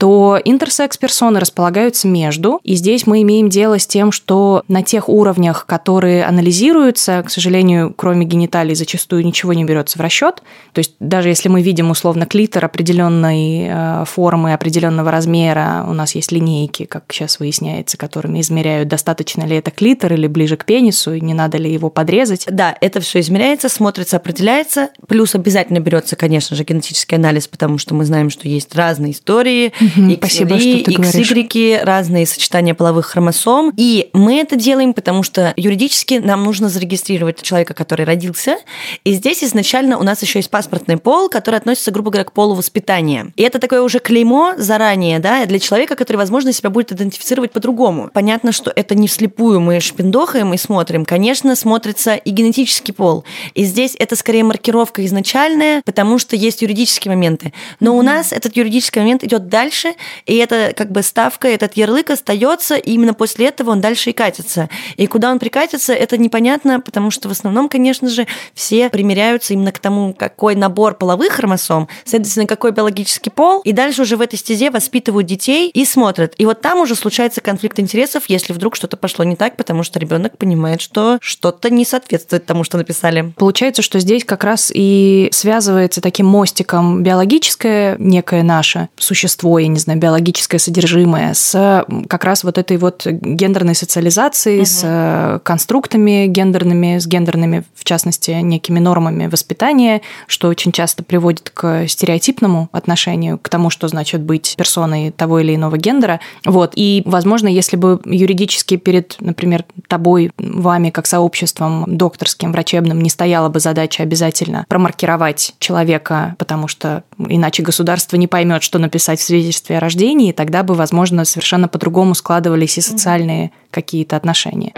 то 0.00 0.40
интерсекс-персоны 0.42 1.40
располагаются 1.40 2.08
между. 2.08 2.58
И 2.64 2.74
здесь 2.74 3.06
мы 3.06 3.20
имеем 3.20 3.50
дело 3.50 3.78
с 3.78 3.86
тем, 3.86 4.12
что 4.12 4.62
на 4.66 4.82
тех 4.82 5.10
уровнях, 5.10 5.66
которые 5.66 6.24
анализируются, 6.24 7.22
к 7.22 7.30
сожалению, 7.30 7.92
кроме 7.94 8.24
гениталий 8.24 8.74
зачастую 8.74 9.26
ничего 9.26 9.52
не 9.52 9.62
берется 9.62 9.98
в 9.98 10.00
расчет. 10.00 10.42
То 10.72 10.78
есть 10.78 10.94
даже 11.00 11.28
если 11.28 11.50
мы 11.50 11.60
видим 11.60 11.90
условно 11.90 12.24
клитор 12.24 12.64
определенной 12.64 13.66
э, 13.68 14.04
формы, 14.06 14.54
определенного 14.54 15.10
размера, 15.10 15.84
у 15.86 15.92
нас 15.92 16.14
есть 16.14 16.32
линейки, 16.32 16.86
как 16.86 17.04
сейчас 17.12 17.38
выясняется, 17.38 17.98
которыми 17.98 18.40
измеряют, 18.40 18.88
достаточно 18.88 19.44
ли 19.44 19.56
это 19.56 19.70
клитор 19.70 20.14
или 20.14 20.28
ближе 20.28 20.56
к 20.56 20.64
пенису, 20.64 21.12
и 21.12 21.20
не 21.20 21.34
надо 21.34 21.58
ли 21.58 21.70
его 21.70 21.90
подрезать. 21.90 22.46
Да, 22.48 22.74
это 22.80 23.00
все 23.00 23.20
измеряется, 23.20 23.68
смотрится, 23.68 24.16
определяется. 24.16 24.88
Плюс 25.08 25.34
обязательно 25.34 25.80
берется, 25.80 26.16
конечно 26.16 26.56
же, 26.56 26.64
генетический 26.64 27.18
анализ, 27.18 27.48
потому 27.48 27.76
что 27.76 27.94
мы 27.94 28.06
знаем, 28.06 28.30
что 28.30 28.48
есть 28.48 28.74
разные 28.74 29.12
истории, 29.12 29.74
Угу, 29.96 30.14
Спасибо, 30.16 30.58
что 30.58 30.84
ты 30.84 30.92
XY, 30.92 31.84
разные 31.84 32.26
сочетания 32.26 32.74
половых 32.74 33.06
хромосом. 33.06 33.72
И 33.76 34.10
мы 34.12 34.38
это 34.38 34.56
делаем, 34.56 34.94
потому 34.94 35.22
что 35.22 35.52
юридически 35.56 36.14
нам 36.14 36.44
нужно 36.44 36.68
зарегистрировать 36.68 37.42
человека, 37.42 37.74
который 37.74 38.04
родился. 38.04 38.58
И 39.04 39.12
здесь 39.12 39.42
изначально 39.44 39.98
у 39.98 40.02
нас 40.02 40.22
еще 40.22 40.38
есть 40.38 40.50
паспортный 40.50 40.96
пол, 40.96 41.28
который 41.28 41.56
относится, 41.56 41.90
грубо 41.90 42.10
говоря, 42.10 42.24
к 42.24 42.32
полу 42.32 42.54
воспитания. 42.54 43.32
И 43.36 43.42
это 43.42 43.58
такое 43.58 43.82
уже 43.82 43.98
клеймо 43.98 44.54
заранее, 44.56 45.18
да, 45.18 45.46
для 45.46 45.58
человека, 45.58 45.96
который, 45.96 46.16
возможно, 46.16 46.52
себя 46.52 46.70
будет 46.70 46.92
идентифицировать 46.92 47.52
по-другому. 47.52 48.10
Понятно, 48.12 48.52
что 48.52 48.72
это 48.74 48.94
не 48.94 49.08
вслепую 49.08 49.60
мы 49.60 49.80
шпиндохаем 49.80 50.52
и 50.54 50.56
смотрим. 50.56 51.04
Конечно, 51.04 51.56
смотрится 51.56 52.14
и 52.14 52.30
генетический 52.30 52.92
пол. 52.92 53.24
И 53.54 53.64
здесь 53.64 53.96
это 53.98 54.16
скорее 54.16 54.44
маркировка 54.44 55.04
изначальная, 55.06 55.82
потому 55.84 56.18
что 56.18 56.36
есть 56.36 56.62
юридические 56.62 57.10
моменты. 57.10 57.52
Но 57.80 57.92
mm-hmm. 57.92 57.98
у 57.98 58.02
нас 58.02 58.32
этот 58.32 58.56
юридический 58.56 59.00
момент 59.00 59.24
идет 59.24 59.48
дальше, 59.48 59.79
дальше, 59.80 59.98
и 60.26 60.36
это 60.36 60.72
как 60.76 60.90
бы 60.90 61.02
ставка, 61.02 61.48
этот 61.48 61.76
ярлык 61.76 62.10
остается, 62.10 62.76
и 62.76 62.92
именно 62.92 63.14
после 63.14 63.46
этого 63.46 63.70
он 63.70 63.80
дальше 63.80 64.10
и 64.10 64.12
катится. 64.12 64.68
И 64.96 65.06
куда 65.06 65.30
он 65.30 65.38
прикатится, 65.38 65.92
это 65.92 66.18
непонятно, 66.18 66.80
потому 66.80 67.10
что 67.10 67.28
в 67.28 67.32
основном, 67.32 67.68
конечно 67.68 68.08
же, 68.08 68.26
все 68.54 68.88
примеряются 68.90 69.54
именно 69.54 69.72
к 69.72 69.78
тому, 69.78 70.14
какой 70.14 70.54
набор 70.54 70.94
половых 70.94 71.32
хромосом, 71.32 71.88
следовательно, 72.04 72.46
какой 72.46 72.72
биологический 72.72 73.30
пол, 73.30 73.60
и 73.62 73.72
дальше 73.72 74.02
уже 74.02 74.16
в 74.16 74.20
этой 74.20 74.38
стезе 74.38 74.70
воспитывают 74.70 75.26
детей 75.26 75.70
и 75.70 75.84
смотрят. 75.84 76.34
И 76.38 76.46
вот 76.46 76.60
там 76.60 76.80
уже 76.80 76.94
случается 76.94 77.40
конфликт 77.40 77.78
интересов, 77.78 78.24
если 78.28 78.52
вдруг 78.52 78.76
что-то 78.76 78.96
пошло 78.96 79.24
не 79.24 79.36
так, 79.36 79.56
потому 79.56 79.82
что 79.82 79.98
ребенок 79.98 80.36
понимает, 80.36 80.80
что 80.80 81.18
что-то 81.20 81.70
не 81.70 81.84
соответствует 81.84 82.46
тому, 82.46 82.64
что 82.64 82.78
написали. 82.78 83.32
Получается, 83.36 83.82
что 83.82 83.98
здесь 83.98 84.24
как 84.24 84.44
раз 84.44 84.70
и 84.74 85.28
связывается 85.32 86.00
таким 86.00 86.26
мостиком 86.26 87.02
биологическое 87.02 87.96
некое 87.98 88.42
наше 88.42 88.88
существо, 88.96 89.58
я 89.58 89.66
не 89.72 89.80
знаю, 89.80 89.98
биологическое 89.98 90.58
содержимое, 90.58 91.34
с 91.34 91.84
как 92.08 92.24
раз 92.24 92.44
вот 92.44 92.58
этой 92.58 92.76
вот 92.76 93.06
гендерной 93.06 93.74
социализацией, 93.74 94.60
угу. 94.60 94.66
с 94.66 94.80
э, 94.84 95.38
конструктами 95.42 96.26
гендерными, 96.26 96.98
с 96.98 97.06
гендерными, 97.06 97.64
в 97.74 97.84
частности, 97.84 98.30
некими 98.30 98.78
нормами 98.78 99.26
воспитания, 99.26 100.02
что 100.26 100.48
очень 100.48 100.72
часто 100.72 101.02
приводит 101.02 101.50
к 101.50 101.86
стереотипному 101.88 102.68
отношению 102.72 103.38
к 103.38 103.48
тому, 103.48 103.70
что 103.70 103.88
значит 103.88 104.20
быть 104.20 104.54
персоной 104.56 105.10
того 105.10 105.40
или 105.40 105.54
иного 105.54 105.76
гендера. 105.76 106.20
Вот. 106.44 106.72
И, 106.74 107.02
возможно, 107.06 107.48
если 107.48 107.76
бы 107.76 108.00
юридически 108.04 108.76
перед, 108.76 109.16
например, 109.20 109.64
тобой, 109.88 110.32
вами, 110.38 110.90
как 110.90 111.06
сообществом 111.06 111.84
докторским, 111.86 112.52
врачебным, 112.52 113.00
не 113.00 113.10
стояла 113.10 113.48
бы 113.48 113.60
задача 113.60 114.02
обязательно 114.02 114.64
промаркировать 114.68 115.54
человека, 115.58 116.34
потому 116.38 116.68
что 116.68 117.02
иначе 117.18 117.62
государство 117.62 118.16
не 118.16 118.26
поймет, 118.26 118.62
что 118.62 118.78
написать 118.78 119.20
в 119.20 119.24
связи 119.24 119.52
свидетельстве 119.60 119.76
о 119.76 119.80
рождении, 119.80 120.32
тогда 120.32 120.62
бы, 120.62 120.74
возможно, 120.74 121.24
совершенно 121.24 121.68
по-другому 121.68 122.14
складывались 122.14 122.78
и 122.78 122.80
социальные 122.80 123.50
какие-то 123.70 124.16
отношения. 124.16 124.72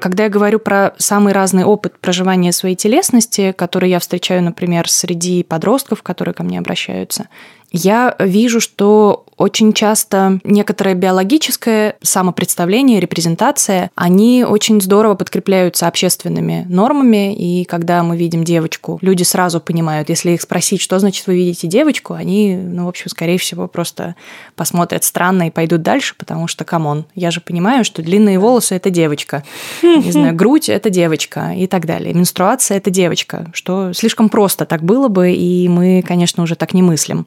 Когда 0.00 0.24
я 0.24 0.30
говорю 0.30 0.58
про 0.58 0.94
самый 0.98 1.32
разный 1.32 1.64
опыт 1.64 1.98
проживания 2.00 2.52
своей 2.52 2.74
телесности, 2.74 3.52
который 3.52 3.90
я 3.90 3.98
встречаю, 3.98 4.42
например, 4.42 4.88
среди 4.88 5.44
подростков, 5.44 6.02
которые 6.02 6.34
ко 6.34 6.42
мне 6.42 6.58
обращаются, 6.58 7.28
Я 7.72 8.14
вижу, 8.18 8.60
что 8.60 9.24
очень 9.38 9.72
часто 9.72 10.38
некоторое 10.44 10.94
биологическое 10.94 11.96
самопредставление, 12.02 13.00
репрезентация, 13.00 13.90
они 13.96 14.44
очень 14.44 14.80
здорово 14.80 15.14
подкрепляются 15.14 15.88
общественными 15.88 16.64
нормами, 16.68 17.34
и 17.34 17.64
когда 17.64 18.02
мы 18.02 18.16
видим 18.16 18.44
девочку, 18.44 18.98
люди 19.00 19.24
сразу 19.24 19.58
понимают, 19.58 20.10
если 20.10 20.30
их 20.30 20.42
спросить, 20.42 20.80
что 20.80 20.98
значит 20.98 21.26
вы 21.26 21.34
видите 21.34 21.66
девочку, 21.66 22.12
они, 22.12 22.54
ну, 22.56 22.84
в 22.84 22.88
общем, 22.88 23.08
скорее 23.08 23.38
всего, 23.38 23.66
просто 23.66 24.14
посмотрят 24.54 25.02
странно 25.02 25.48
и 25.48 25.50
пойдут 25.50 25.82
дальше, 25.82 26.14
потому 26.16 26.46
что, 26.46 26.64
come 26.64 26.88
on, 26.88 27.06
я 27.14 27.30
же 27.30 27.40
понимаю, 27.40 27.84
что 27.84 28.02
длинные 28.02 28.38
волосы– 28.38 28.74
это 28.76 28.90
девочка, 28.90 29.42
не 29.82 30.12
знаю, 30.12 30.36
грудь– 30.36 30.68
это 30.68 30.90
девочка 30.90 31.52
и 31.56 31.66
так 31.66 31.86
далее, 31.86 32.14
менструация– 32.14 32.76
это 32.78 32.90
девочка, 32.90 33.50
что 33.54 33.92
слишком 33.92 34.28
просто 34.28 34.66
так 34.66 34.84
было 34.84 35.08
бы, 35.08 35.32
и 35.32 35.68
мы, 35.68 36.04
конечно, 36.06 36.42
уже 36.42 36.54
так 36.54 36.74
не 36.74 36.82
мыслим. 36.82 37.26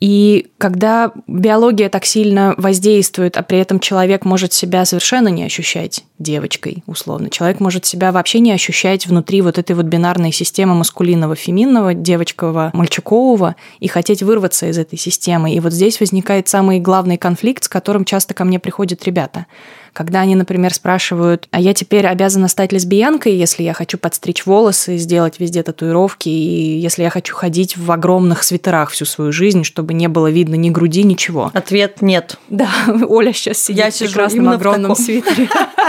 И 0.00 0.46
когда 0.56 1.12
биология 1.26 1.90
так 1.90 2.06
сильно 2.06 2.54
воздействует, 2.56 3.36
а 3.36 3.42
при 3.42 3.58
этом 3.58 3.80
человек 3.80 4.24
может 4.24 4.54
себя 4.54 4.86
совершенно 4.86 5.28
не 5.28 5.44
ощущать 5.44 6.04
девочкой, 6.18 6.82
условно, 6.86 7.28
человек 7.28 7.60
может 7.60 7.84
себя 7.84 8.10
вообще 8.10 8.40
не 8.40 8.50
ощущать 8.52 9.06
внутри 9.06 9.42
вот 9.42 9.58
этой 9.58 9.76
вот 9.76 9.84
бинарной 9.84 10.32
системы 10.32 10.74
маскулинного, 10.74 11.36
феминного, 11.36 11.92
девочкового, 11.92 12.70
мальчукового, 12.72 13.56
и 13.78 13.88
хотеть 13.88 14.22
вырваться 14.22 14.66
из 14.70 14.78
этой 14.78 14.98
системы. 14.98 15.52
И 15.52 15.60
вот 15.60 15.74
здесь 15.74 16.00
возникает 16.00 16.48
самый 16.48 16.80
главный 16.80 17.18
конфликт, 17.18 17.64
с 17.64 17.68
которым 17.68 18.06
часто 18.06 18.32
ко 18.32 18.44
мне 18.44 18.58
приходят 18.58 19.04
ребята– 19.04 19.46
когда 19.92 20.20
они, 20.20 20.34
например, 20.34 20.72
спрашивают, 20.74 21.48
а 21.50 21.60
я 21.60 21.74
теперь 21.74 22.06
обязана 22.06 22.48
стать 22.48 22.72
лесбиянкой, 22.72 23.34
если 23.34 23.62
я 23.62 23.72
хочу 23.72 23.98
подстричь 23.98 24.46
волосы, 24.46 24.96
сделать 24.96 25.38
везде 25.38 25.62
татуировки, 25.62 26.28
и 26.28 26.78
если 26.78 27.02
я 27.02 27.10
хочу 27.10 27.34
ходить 27.34 27.76
в 27.76 27.90
огромных 27.90 28.42
свитерах 28.42 28.90
всю 28.90 29.04
свою 29.04 29.32
жизнь, 29.32 29.64
чтобы 29.64 29.94
не 29.94 30.08
было 30.08 30.30
видно 30.30 30.54
ни 30.54 30.70
груди, 30.70 31.02
ничего. 31.02 31.50
Ответ 31.54 32.02
нет. 32.02 32.36
Да, 32.60 32.68
Оля 33.08 33.32
сейчас 33.32 33.58
сидит 33.58 33.84
я 33.84 33.90
в 33.90 33.98
прекрасном 33.98 34.48
огромном 34.50 34.94
в 34.94 34.98
свитере. 34.98 35.48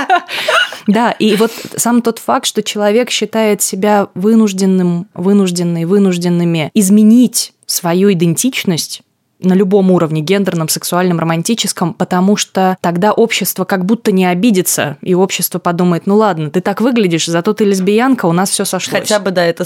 Да, 0.88 1.12
и 1.12 1.36
вот 1.36 1.52
сам 1.76 2.02
тот 2.02 2.20
факт, 2.20 2.46
что 2.46 2.64
человек 2.64 3.10
считает 3.10 3.62
себя 3.62 4.08
вынужденным, 4.14 5.08
вынужденной, 5.14 5.86
вынужденными 5.86 6.72
изменить 6.74 7.54
свою 7.66 8.12
идентичность, 8.12 9.02
на 9.42 9.54
любом 9.54 9.92
уровне, 9.92 10.22
гендерном, 10.22 10.70
сексуальном, 10.70 11.20
романтическом, 11.20 11.94
потому 11.94 12.38
что 12.38 12.78
тогда 12.82 13.12
общество 13.12 13.66
как 13.66 13.86
будто 13.86 14.12
не 14.12 14.26
обидится, 14.26 14.98
и 15.02 15.14
общество 15.14 15.60
подумает, 15.60 16.06
ну 16.06 16.16
ладно, 16.16 16.50
ты 16.50 16.62
так 16.62 16.82
выглядишь, 16.82 17.26
зато 17.26 17.54
ты 17.54 17.66
лесбиянка, 17.66 18.26
у 18.26 18.32
нас 18.32 18.50
все 18.50 18.66
сошлось. 18.66 19.02
Хотя 19.02 19.20
бы, 19.20 19.32
да, 19.32 19.46
это... 19.46 19.66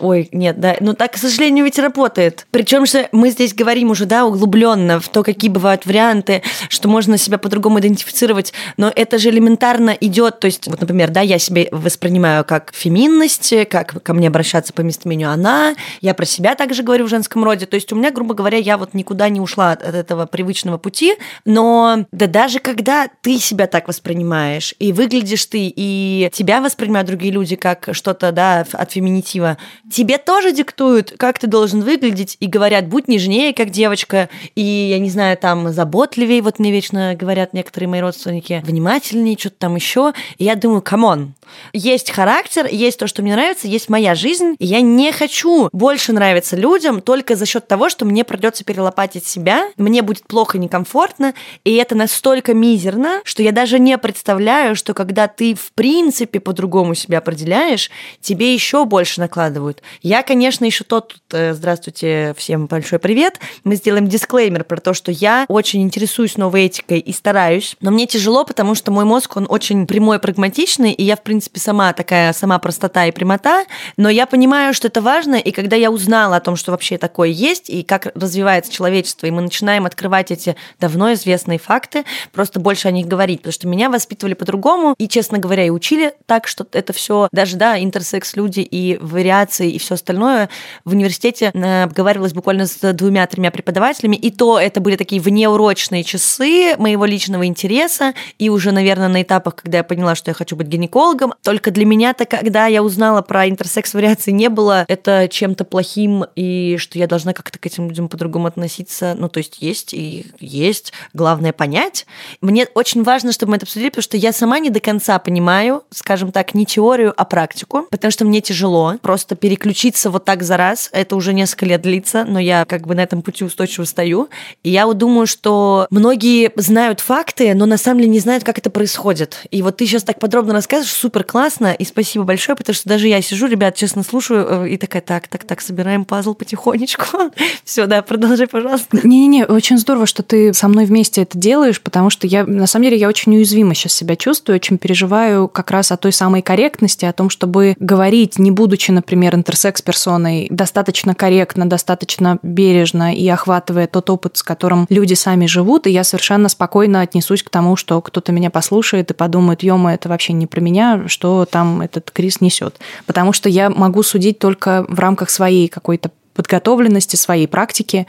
Ой, 0.00 0.28
нет, 0.32 0.60
да, 0.60 0.76
ну 0.80 0.94
так, 0.94 1.12
к 1.12 1.16
сожалению, 1.16 1.64
ведь 1.64 1.78
работает. 1.78 2.46
Причем 2.50 2.86
же 2.86 3.08
мы 3.12 3.30
здесь 3.30 3.54
говорим 3.54 3.90
уже, 3.90 4.06
да, 4.06 4.24
углубленно 4.24 5.00
в 5.00 5.08
то, 5.08 5.22
какие 5.22 5.50
бывают 5.50 5.86
варианты, 5.86 6.42
что 6.68 6.88
можно 6.88 7.18
себя 7.18 7.38
по-другому 7.38 7.80
идентифицировать, 7.80 8.52
но 8.76 8.92
это 8.94 9.18
же 9.18 9.30
элементарно 9.30 9.90
идет, 9.90 10.40
то 10.40 10.46
есть, 10.46 10.66
вот, 10.66 10.80
например, 10.80 11.10
да, 11.10 11.20
я 11.20 11.38
себе 11.38 11.68
воспринимаю 11.72 12.44
как 12.44 12.72
феминность, 12.74 13.52
как 13.68 14.02
ко 14.02 14.14
мне 14.14 14.28
обращаться 14.28 14.72
по 14.72 14.80
местоимению 14.80 15.30
она, 15.30 15.74
я 16.00 16.14
про 16.14 16.24
себя 16.24 16.54
также 16.54 16.82
говорю 16.82 17.06
в 17.06 17.08
женском 17.08 17.44
роде, 17.44 17.66
то 17.66 17.74
есть 17.74 17.92
у 17.92 17.96
меня, 17.96 18.10
грубо 18.10 18.34
говоря, 18.34 18.58
я 18.58 18.78
вот 18.78 18.94
не 18.94 19.04
никуда 19.10 19.28
не 19.28 19.40
ушла 19.40 19.72
от, 19.72 19.82
этого 19.82 20.26
привычного 20.26 20.78
пути, 20.78 21.14
но 21.44 22.06
да 22.12 22.28
даже 22.28 22.60
когда 22.60 23.08
ты 23.22 23.38
себя 23.38 23.66
так 23.66 23.88
воспринимаешь, 23.88 24.72
и 24.78 24.92
выглядишь 24.92 25.46
ты, 25.46 25.72
и 25.74 26.30
тебя 26.32 26.60
воспринимают 26.60 27.08
другие 27.08 27.32
люди 27.32 27.56
как 27.56 27.88
что-то, 27.90 28.30
да, 28.30 28.64
от 28.72 28.92
феминитива, 28.92 29.58
тебе 29.90 30.16
тоже 30.16 30.52
диктуют, 30.52 31.14
как 31.16 31.40
ты 31.40 31.48
должен 31.48 31.82
выглядеть, 31.82 32.36
и 32.38 32.46
говорят, 32.46 32.86
будь 32.86 33.08
нежнее, 33.08 33.52
как 33.52 33.70
девочка, 33.70 34.28
и, 34.54 34.62
я 34.62 35.00
не 35.00 35.10
знаю, 35.10 35.36
там, 35.36 35.72
заботливее, 35.72 36.40
вот 36.40 36.60
мне 36.60 36.70
вечно 36.70 37.16
говорят 37.16 37.52
некоторые 37.52 37.88
мои 37.88 38.00
родственники, 38.00 38.62
внимательнее, 38.64 39.36
что-то 39.36 39.56
там 39.58 39.74
еще, 39.74 40.12
и 40.38 40.44
я 40.44 40.54
думаю, 40.54 40.82
come 40.82 41.12
on, 41.12 41.34
есть 41.72 42.12
характер, 42.12 42.68
есть 42.70 43.00
то, 43.00 43.08
что 43.08 43.22
мне 43.22 43.32
нравится, 43.32 43.66
есть 43.66 43.88
моя 43.88 44.14
жизнь, 44.14 44.54
и 44.60 44.66
я 44.66 44.80
не 44.80 45.10
хочу 45.10 45.68
больше 45.72 46.12
нравиться 46.12 46.54
людям 46.56 47.00
только 47.00 47.34
за 47.34 47.44
счет 47.44 47.66
того, 47.66 47.88
что 47.88 48.04
мне 48.04 48.22
придется 48.22 48.62
перелопатить 48.62 48.99
лопатить 49.00 49.26
себя, 49.26 49.70
мне 49.78 50.02
будет 50.02 50.26
плохо, 50.26 50.58
некомфортно, 50.58 51.32
и 51.64 51.74
это 51.76 51.94
настолько 51.94 52.52
мизерно, 52.52 53.22
что 53.24 53.42
я 53.42 53.50
даже 53.50 53.78
не 53.78 53.96
представляю, 53.96 54.76
что 54.76 54.92
когда 54.92 55.26
ты 55.26 55.54
в 55.54 55.72
принципе 55.72 56.38
по-другому 56.38 56.94
себя 56.94 57.18
определяешь, 57.18 57.90
тебе 58.20 58.52
еще 58.52 58.84
больше 58.84 59.20
накладывают. 59.20 59.82
Я, 60.02 60.22
конечно, 60.22 60.66
еще 60.66 60.84
тот, 60.84 61.16
здравствуйте, 61.30 62.34
всем 62.36 62.66
большой 62.66 62.98
привет, 62.98 63.40
мы 63.64 63.76
сделаем 63.76 64.06
дисклеймер 64.06 64.64
про 64.64 64.78
то, 64.78 64.92
что 64.92 65.10
я 65.10 65.46
очень 65.48 65.80
интересуюсь 65.80 66.36
новой 66.36 66.66
этикой 66.66 66.98
и 66.98 67.12
стараюсь, 67.14 67.76
но 67.80 67.90
мне 67.90 68.06
тяжело, 68.06 68.44
потому 68.44 68.74
что 68.74 68.90
мой 68.90 69.06
мозг, 69.06 69.34
он 69.34 69.46
очень 69.48 69.86
прямой, 69.86 70.18
прагматичный, 70.18 70.92
и 70.92 71.02
я, 71.02 71.16
в 71.16 71.22
принципе, 71.22 71.58
сама 71.58 71.94
такая, 71.94 72.34
сама 72.34 72.58
простота 72.58 73.06
и 73.06 73.12
прямота, 73.12 73.64
но 73.96 74.10
я 74.10 74.26
понимаю, 74.26 74.74
что 74.74 74.88
это 74.88 75.00
важно, 75.00 75.36
и 75.36 75.52
когда 75.52 75.76
я 75.76 75.90
узнала 75.90 76.36
о 76.36 76.40
том, 76.40 76.56
что 76.56 76.72
вообще 76.72 76.98
такое 76.98 77.30
есть, 77.30 77.70
и 77.70 77.82
как 77.82 78.12
развивается 78.14 78.70
человек 78.70 78.89
человечества, 78.90 79.26
и 79.26 79.30
мы 79.30 79.42
начинаем 79.42 79.86
открывать 79.86 80.30
эти 80.32 80.56
давно 80.80 81.12
известные 81.12 81.58
факты, 81.58 82.04
просто 82.32 82.58
больше 82.58 82.88
о 82.88 82.90
них 82.90 83.06
говорить, 83.06 83.38
потому 83.40 83.52
что 83.52 83.68
меня 83.68 83.88
воспитывали 83.88 84.34
по-другому, 84.34 84.94
и, 84.98 85.06
честно 85.06 85.38
говоря, 85.38 85.64
и 85.64 85.70
учили 85.70 86.12
так, 86.26 86.48
что 86.48 86.66
это 86.72 86.92
все, 86.92 87.28
даже, 87.30 87.56
да, 87.56 87.80
интерсекс 87.80 88.34
люди 88.34 88.60
и 88.60 88.98
вариации 89.00 89.70
и 89.70 89.78
все 89.78 89.94
остальное. 89.94 90.48
В 90.84 90.92
университете 90.92 91.52
э, 91.54 91.82
обговаривалось 91.84 92.32
буквально 92.32 92.66
с 92.66 92.92
двумя-тремя 92.92 93.52
преподавателями, 93.52 94.16
и 94.16 94.30
то 94.30 94.58
это 94.58 94.80
были 94.80 94.96
такие 94.96 95.22
внеурочные 95.22 96.02
часы 96.02 96.74
моего 96.76 97.04
личного 97.04 97.46
интереса, 97.46 98.14
и 98.38 98.48
уже, 98.48 98.72
наверное, 98.72 99.08
на 99.08 99.22
этапах, 99.22 99.54
когда 99.56 99.78
я 99.78 99.84
поняла, 99.84 100.16
что 100.16 100.30
я 100.30 100.34
хочу 100.34 100.56
быть 100.56 100.66
гинекологом, 100.66 101.34
только 101.42 101.70
для 101.70 101.86
меня-то, 101.86 102.24
когда 102.24 102.66
я 102.66 102.82
узнала 102.82 103.22
про 103.22 103.48
интерсекс 103.48 103.94
вариации, 103.94 104.32
не 104.32 104.48
было 104.48 104.84
это 104.88 105.28
чем-то 105.30 105.64
плохим, 105.64 106.24
и 106.34 106.76
что 106.78 106.98
я 106.98 107.06
должна 107.06 107.32
как-то 107.32 107.58
к 107.58 107.66
этим 107.66 107.88
людям 107.88 108.08
по-другому 108.08 108.48
относиться 108.48 108.69
относиться, 108.70 109.16
ну, 109.18 109.28
то 109.28 109.38
есть 109.38 109.58
есть 109.60 109.92
и 109.92 110.26
есть, 110.38 110.92
главное 111.12 111.52
понять. 111.52 112.06
Мне 112.40 112.66
очень 112.74 113.02
важно, 113.02 113.32
чтобы 113.32 113.50
мы 113.50 113.56
это 113.56 113.64
обсудили, 113.64 113.88
потому 113.88 114.02
что 114.02 114.16
я 114.16 114.32
сама 114.32 114.58
не 114.60 114.70
до 114.70 114.80
конца 114.80 115.18
понимаю, 115.18 115.82
скажем 115.90 116.30
так, 116.30 116.54
не 116.54 116.64
теорию, 116.64 117.12
а 117.16 117.24
практику, 117.24 117.86
потому 117.90 118.10
что 118.12 118.24
мне 118.24 118.40
тяжело 118.40 118.94
просто 119.02 119.34
переключиться 119.34 120.10
вот 120.10 120.24
так 120.24 120.42
за 120.42 120.56
раз. 120.56 120.88
Это 120.92 121.16
уже 121.16 121.32
несколько 121.34 121.66
лет 121.66 121.82
длится, 121.82 122.24
но 122.24 122.38
я 122.38 122.64
как 122.64 122.86
бы 122.86 122.94
на 122.94 123.00
этом 123.00 123.22
пути 123.22 123.44
устойчиво 123.44 123.84
стою. 123.84 124.28
И 124.62 124.70
я 124.70 124.86
вот 124.86 124.98
думаю, 124.98 125.26
что 125.26 125.86
многие 125.90 126.52
знают 126.56 127.00
факты, 127.00 127.54
но 127.54 127.66
на 127.66 127.76
самом 127.76 128.00
деле 128.00 128.12
не 128.12 128.20
знают, 128.20 128.44
как 128.44 128.58
это 128.58 128.70
происходит. 128.70 129.46
И 129.50 129.62
вот 129.62 129.78
ты 129.78 129.86
сейчас 129.86 130.04
так 130.04 130.20
подробно 130.20 130.52
рассказываешь, 130.52 130.92
супер 130.92 131.24
классно, 131.24 131.72
и 131.72 131.84
спасибо 131.84 132.24
большое, 132.24 132.56
потому 132.56 132.74
что 132.74 132.88
даже 132.88 133.08
я 133.08 133.20
сижу, 133.20 133.46
ребят, 133.46 133.74
честно 133.74 134.02
слушаю, 134.02 134.64
э, 134.64 134.70
и 134.70 134.76
такая, 134.76 135.02
так, 135.02 135.26
так, 135.28 135.44
так, 135.44 135.60
собираем 135.60 136.04
пазл 136.04 136.34
потихонечку. 136.34 137.32
Все, 137.64 137.86
да, 137.86 138.02
продолжай, 138.02 138.46
пожалуйста 138.46 138.59
пожалуйста. 138.62 139.00
Не-не-не, 139.06 139.44
очень 139.46 139.78
здорово, 139.78 140.06
что 140.06 140.22
ты 140.22 140.52
со 140.52 140.68
мной 140.68 140.84
вместе 140.84 141.22
это 141.22 141.38
делаешь, 141.38 141.80
потому 141.80 142.10
что 142.10 142.26
я, 142.26 142.44
на 142.44 142.66
самом 142.66 142.84
деле, 142.84 142.96
я 142.98 143.08
очень 143.08 143.36
уязвимо 143.36 143.74
сейчас 143.74 143.92
себя 143.92 144.16
чувствую, 144.16 144.56
очень 144.56 144.78
переживаю 144.78 145.48
как 145.48 145.70
раз 145.70 145.92
о 145.92 145.96
той 145.96 146.12
самой 146.12 146.42
корректности, 146.42 147.04
о 147.04 147.12
том, 147.12 147.30
чтобы 147.30 147.74
говорить, 147.78 148.38
не 148.38 148.50
будучи, 148.50 148.90
например, 148.90 149.34
интерсекс-персоной, 149.34 150.48
достаточно 150.50 151.14
корректно, 151.14 151.66
достаточно 151.66 152.38
бережно 152.42 153.14
и 153.14 153.26
охватывая 153.28 153.86
тот 153.86 154.10
опыт, 154.10 154.36
с 154.36 154.42
которым 154.42 154.86
люди 154.88 155.14
сами 155.14 155.46
живут, 155.46 155.86
и 155.86 155.90
я 155.90 156.04
совершенно 156.04 156.48
спокойно 156.48 157.00
отнесусь 157.00 157.42
к 157.42 157.50
тому, 157.50 157.76
что 157.76 158.00
кто-то 158.00 158.32
меня 158.32 158.50
послушает 158.50 159.10
и 159.10 159.14
подумает, 159.14 159.62
ё 159.62 159.80
это 159.88 160.08
вообще 160.08 160.32
не 160.32 160.46
про 160.46 160.60
меня, 160.60 161.04
что 161.06 161.46
там 161.46 161.80
этот 161.80 162.10
Крис 162.10 162.40
несет. 162.40 162.78
Потому 163.06 163.32
что 163.32 163.48
я 163.48 163.70
могу 163.70 164.02
судить 164.02 164.38
только 164.38 164.84
в 164.88 164.98
рамках 164.98 165.30
своей 165.30 165.68
какой-то 165.68 166.10
подготовленности, 166.34 167.16
своей 167.16 167.46
практики. 167.46 168.06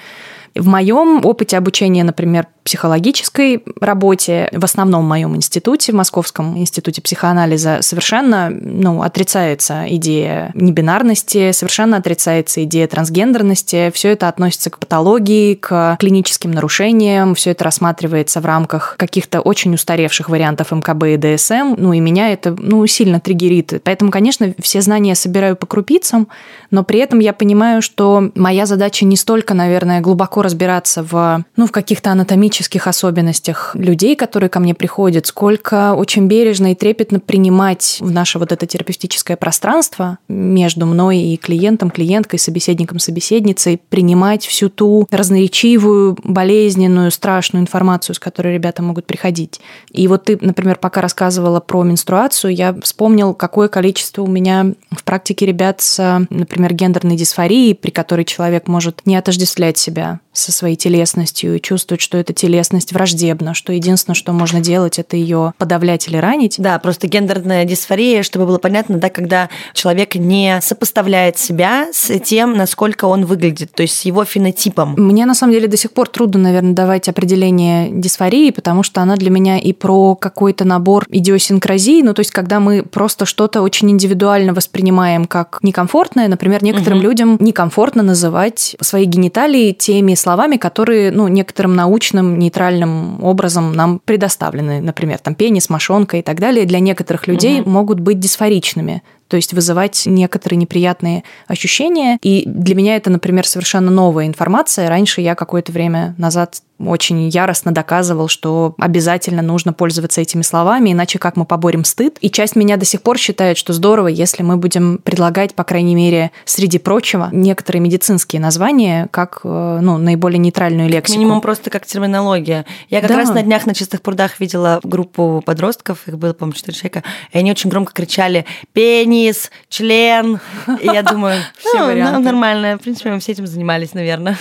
В 0.53 0.67
моем 0.67 1.25
опыте 1.25 1.57
обучения, 1.57 2.03
например, 2.03 2.47
психологической 2.63 3.63
работе, 3.79 4.49
в 4.51 4.63
основном 4.63 5.05
в 5.05 5.07
моем 5.07 5.35
институте, 5.35 5.93
в 5.93 5.95
Московском 5.95 6.57
институте 6.57 7.01
психоанализа, 7.01 7.79
совершенно 7.81 8.49
ну, 8.49 9.01
отрицается 9.01 9.85
идея 9.95 10.51
небинарности, 10.53 11.53
совершенно 11.53 11.97
отрицается 11.97 12.63
идея 12.65 12.87
трансгендерности. 12.87 13.91
Все 13.93 14.09
это 14.09 14.27
относится 14.27 14.69
к 14.69 14.77
патологии, 14.77 15.55
к 15.55 15.97
клиническим 15.99 16.51
нарушениям, 16.51 17.33
все 17.33 17.51
это 17.51 17.63
рассматривается 17.63 18.41
в 18.41 18.45
рамках 18.45 18.95
каких-то 18.97 19.41
очень 19.41 19.73
устаревших 19.73 20.29
вариантов 20.29 20.71
МКБ 20.71 21.03
и 21.05 21.17
ДСМ. 21.17 21.75
Ну 21.77 21.93
и 21.93 21.99
меня 21.99 22.31
это 22.31 22.55
ну, 22.59 22.85
сильно 22.87 23.19
триггерит. 23.19 23.81
Поэтому, 23.83 24.11
конечно, 24.11 24.53
все 24.59 24.81
знания 24.81 25.15
собираю 25.15 25.55
по 25.55 25.65
крупицам, 25.65 26.27
но 26.69 26.83
при 26.83 26.99
этом 26.99 27.19
я 27.19 27.33
понимаю, 27.33 27.81
что 27.81 28.31
моя 28.35 28.65
задача 28.65 29.05
не 29.05 29.15
столько, 29.15 29.53
наверное, 29.53 30.01
глубоко 30.01 30.40
разбираться 30.41 31.03
в, 31.03 31.45
ну, 31.55 31.67
в 31.67 31.71
каких-то 31.71 32.11
анатомических 32.11 32.87
особенностях 32.87 33.75
людей, 33.75 34.15
которые 34.15 34.49
ко 34.49 34.59
мне 34.59 34.73
приходят, 34.73 35.25
сколько 35.25 35.93
очень 35.93 36.27
бережно 36.27 36.71
и 36.71 36.75
трепетно 36.75 37.19
принимать 37.19 37.97
в 37.99 38.11
наше 38.11 38.39
вот 38.39 38.51
это 38.51 38.65
терапевтическое 38.65 39.37
пространство 39.37 40.17
между 40.27 40.85
мной 40.85 41.19
и 41.19 41.37
клиентом, 41.37 41.89
клиенткой, 41.89 42.39
собеседником, 42.39 42.99
собеседницей, 42.99 43.79
принимать 43.89 44.45
всю 44.45 44.69
ту 44.69 45.07
разноречивую, 45.11 46.17
болезненную, 46.23 47.11
страшную 47.11 47.61
информацию, 47.61 48.15
с 48.15 48.19
которой 48.19 48.53
ребята 48.53 48.81
могут 48.81 49.05
приходить. 49.05 49.61
И 49.91 50.07
вот 50.07 50.25
ты, 50.25 50.37
например, 50.41 50.77
пока 50.77 51.01
рассказывала 51.01 51.59
про 51.59 51.83
менструацию, 51.83 52.53
я 52.53 52.75
вспомнил, 52.81 53.33
какое 53.33 53.67
количество 53.67 54.23
у 54.23 54.27
меня 54.27 54.73
в 54.91 55.03
практике 55.03 55.45
ребят 55.45 55.81
с, 55.81 56.25
например, 56.29 56.73
гендерной 56.73 57.15
дисфорией, 57.15 57.73
при 57.73 57.91
которой 57.91 58.25
человек 58.25 58.67
может 58.67 59.01
не 59.05 59.15
отождествлять 59.15 59.77
себя 59.77 60.19
со 60.33 60.51
своей 60.51 60.75
телесностью 60.75 61.55
и 61.55 61.61
чувствовать, 61.61 62.01
что 62.01 62.17
эта 62.17 62.33
телесность 62.33 62.93
враждебна, 62.93 63.53
что 63.53 63.73
единственное, 63.73 64.15
что 64.15 64.31
можно 64.31 64.61
делать, 64.61 64.99
это 64.99 65.17
ее 65.17 65.53
подавлять 65.57 66.07
или 66.07 66.17
ранить. 66.17 66.55
Да, 66.57 66.79
просто 66.79 67.07
гендерная 67.07 67.65
дисфория, 67.65 68.23
чтобы 68.23 68.45
было 68.45 68.57
понятно, 68.57 68.97
да, 68.97 69.09
когда 69.09 69.49
человек 69.73 70.15
не 70.15 70.59
сопоставляет 70.61 71.37
себя 71.37 71.87
с 71.91 72.17
тем, 72.19 72.53
насколько 72.53 73.05
он 73.05 73.25
выглядит, 73.25 73.71
то 73.73 73.81
есть 73.81 73.97
с 73.97 74.01
его 74.05 74.23
фенотипом. 74.23 74.95
Мне 74.97 75.25
на 75.25 75.33
самом 75.33 75.53
деле 75.53 75.67
до 75.67 75.77
сих 75.77 75.91
пор 75.91 76.07
трудно, 76.07 76.39
наверное, 76.39 76.73
давать 76.73 77.09
определение 77.09 77.89
дисфории, 77.91 78.51
потому 78.51 78.83
что 78.83 79.01
она 79.01 79.17
для 79.17 79.29
меня 79.29 79.59
и 79.59 79.73
про 79.73 80.15
какой-то 80.15 80.65
набор 80.65 81.05
идиосинкразий, 81.09 82.01
ну 82.03 82.13
то 82.13 82.21
есть 82.21 82.31
когда 82.31 82.59
мы 82.59 82.83
просто 82.83 83.25
что-то 83.25 83.61
очень 83.61 83.91
индивидуально 83.91 84.53
воспринимаем 84.53 85.25
как 85.25 85.59
некомфортное, 85.61 86.27
например, 86.27 86.63
некоторым 86.63 86.99
угу. 86.99 87.07
людям 87.07 87.37
некомфортно 87.39 88.03
называть 88.03 88.75
свои 88.79 89.05
гениталии 89.05 89.73
теми 89.73 90.15
словами, 90.21 90.57
которые, 90.57 91.11
ну, 91.11 91.27
некоторым 91.27 91.75
научным, 91.75 92.39
нейтральным 92.39 93.23
образом 93.23 93.73
нам 93.73 93.99
предоставлены. 94.03 94.81
Например, 94.81 95.17
там 95.17 95.35
пенис, 95.35 95.69
мошонка 95.69 96.17
и 96.17 96.21
так 96.21 96.39
далее, 96.39 96.65
для 96.65 96.79
некоторых 96.79 97.27
людей 97.27 97.61
угу. 97.61 97.69
могут 97.69 97.99
быть 97.99 98.19
дисфоричными 98.19 99.01
то 99.31 99.37
есть 99.37 99.53
вызывать 99.53 100.03
некоторые 100.07 100.57
неприятные 100.57 101.23
ощущения. 101.47 102.17
И 102.21 102.43
для 102.45 102.75
меня 102.75 102.97
это, 102.97 103.09
например, 103.09 103.47
совершенно 103.47 103.89
новая 103.89 104.27
информация. 104.27 104.89
Раньше 104.89 105.21
я 105.21 105.35
какое-то 105.35 105.71
время 105.71 106.13
назад 106.17 106.61
очень 106.87 107.29
яростно 107.29 107.71
доказывал, 107.71 108.27
что 108.27 108.75
обязательно 108.77 109.41
нужно 109.41 109.73
пользоваться 109.73 110.21
этими 110.21 110.41
словами, 110.41 110.91
иначе 110.91 111.19
как 111.19 111.35
мы 111.37 111.45
поборем 111.45 111.83
стыд. 111.83 112.17
И 112.21 112.29
часть 112.29 112.55
меня 112.55 112.77
до 112.77 112.85
сих 112.85 113.01
пор 113.01 113.17
считает, 113.17 113.57
что 113.57 113.73
здорово, 113.73 114.07
если 114.07 114.43
мы 114.43 114.57
будем 114.57 114.97
предлагать, 114.97 115.55
по 115.55 115.63
крайней 115.63 115.95
мере, 115.95 116.31
среди 116.45 116.79
прочего, 116.79 117.29
некоторые 117.31 117.81
медицинские 117.81 118.41
названия 118.41 119.07
как 119.11 119.41
э, 119.43 119.79
ну, 119.81 119.97
наиболее 119.97 120.39
нейтральную 120.39 120.89
лексику. 120.89 121.19
Минимум 121.19 121.41
просто 121.41 121.69
как 121.69 121.85
терминология. 121.85 122.65
Я 122.89 123.01
как 123.01 123.09
да. 123.09 123.17
раз 123.17 123.29
на 123.29 123.43
днях 123.43 123.65
на 123.65 123.73
чистых 123.73 124.01
прудах 124.01 124.39
видела 124.39 124.79
группу 124.83 125.41
подростков, 125.45 126.07
их 126.07 126.17
было, 126.17 126.33
по-моему, 126.33 126.55
четыре 126.55 126.77
человека, 126.77 127.03
и 127.31 127.37
они 127.37 127.51
очень 127.51 127.69
громко 127.69 127.93
кричали 127.93 128.45
«пенис», 128.73 129.51
«член». 129.69 130.39
И 130.81 130.85
я 130.85 131.03
думаю, 131.03 131.41
все 131.57 131.79
ну, 131.79 131.85
варианты. 131.87 132.21
Нормально. 132.21 132.77
В 132.77 132.81
принципе, 132.81 133.11
мы 133.11 133.19
все 133.19 133.31
этим 133.31 133.47
занимались, 133.47 133.93
наверное. 133.93 134.37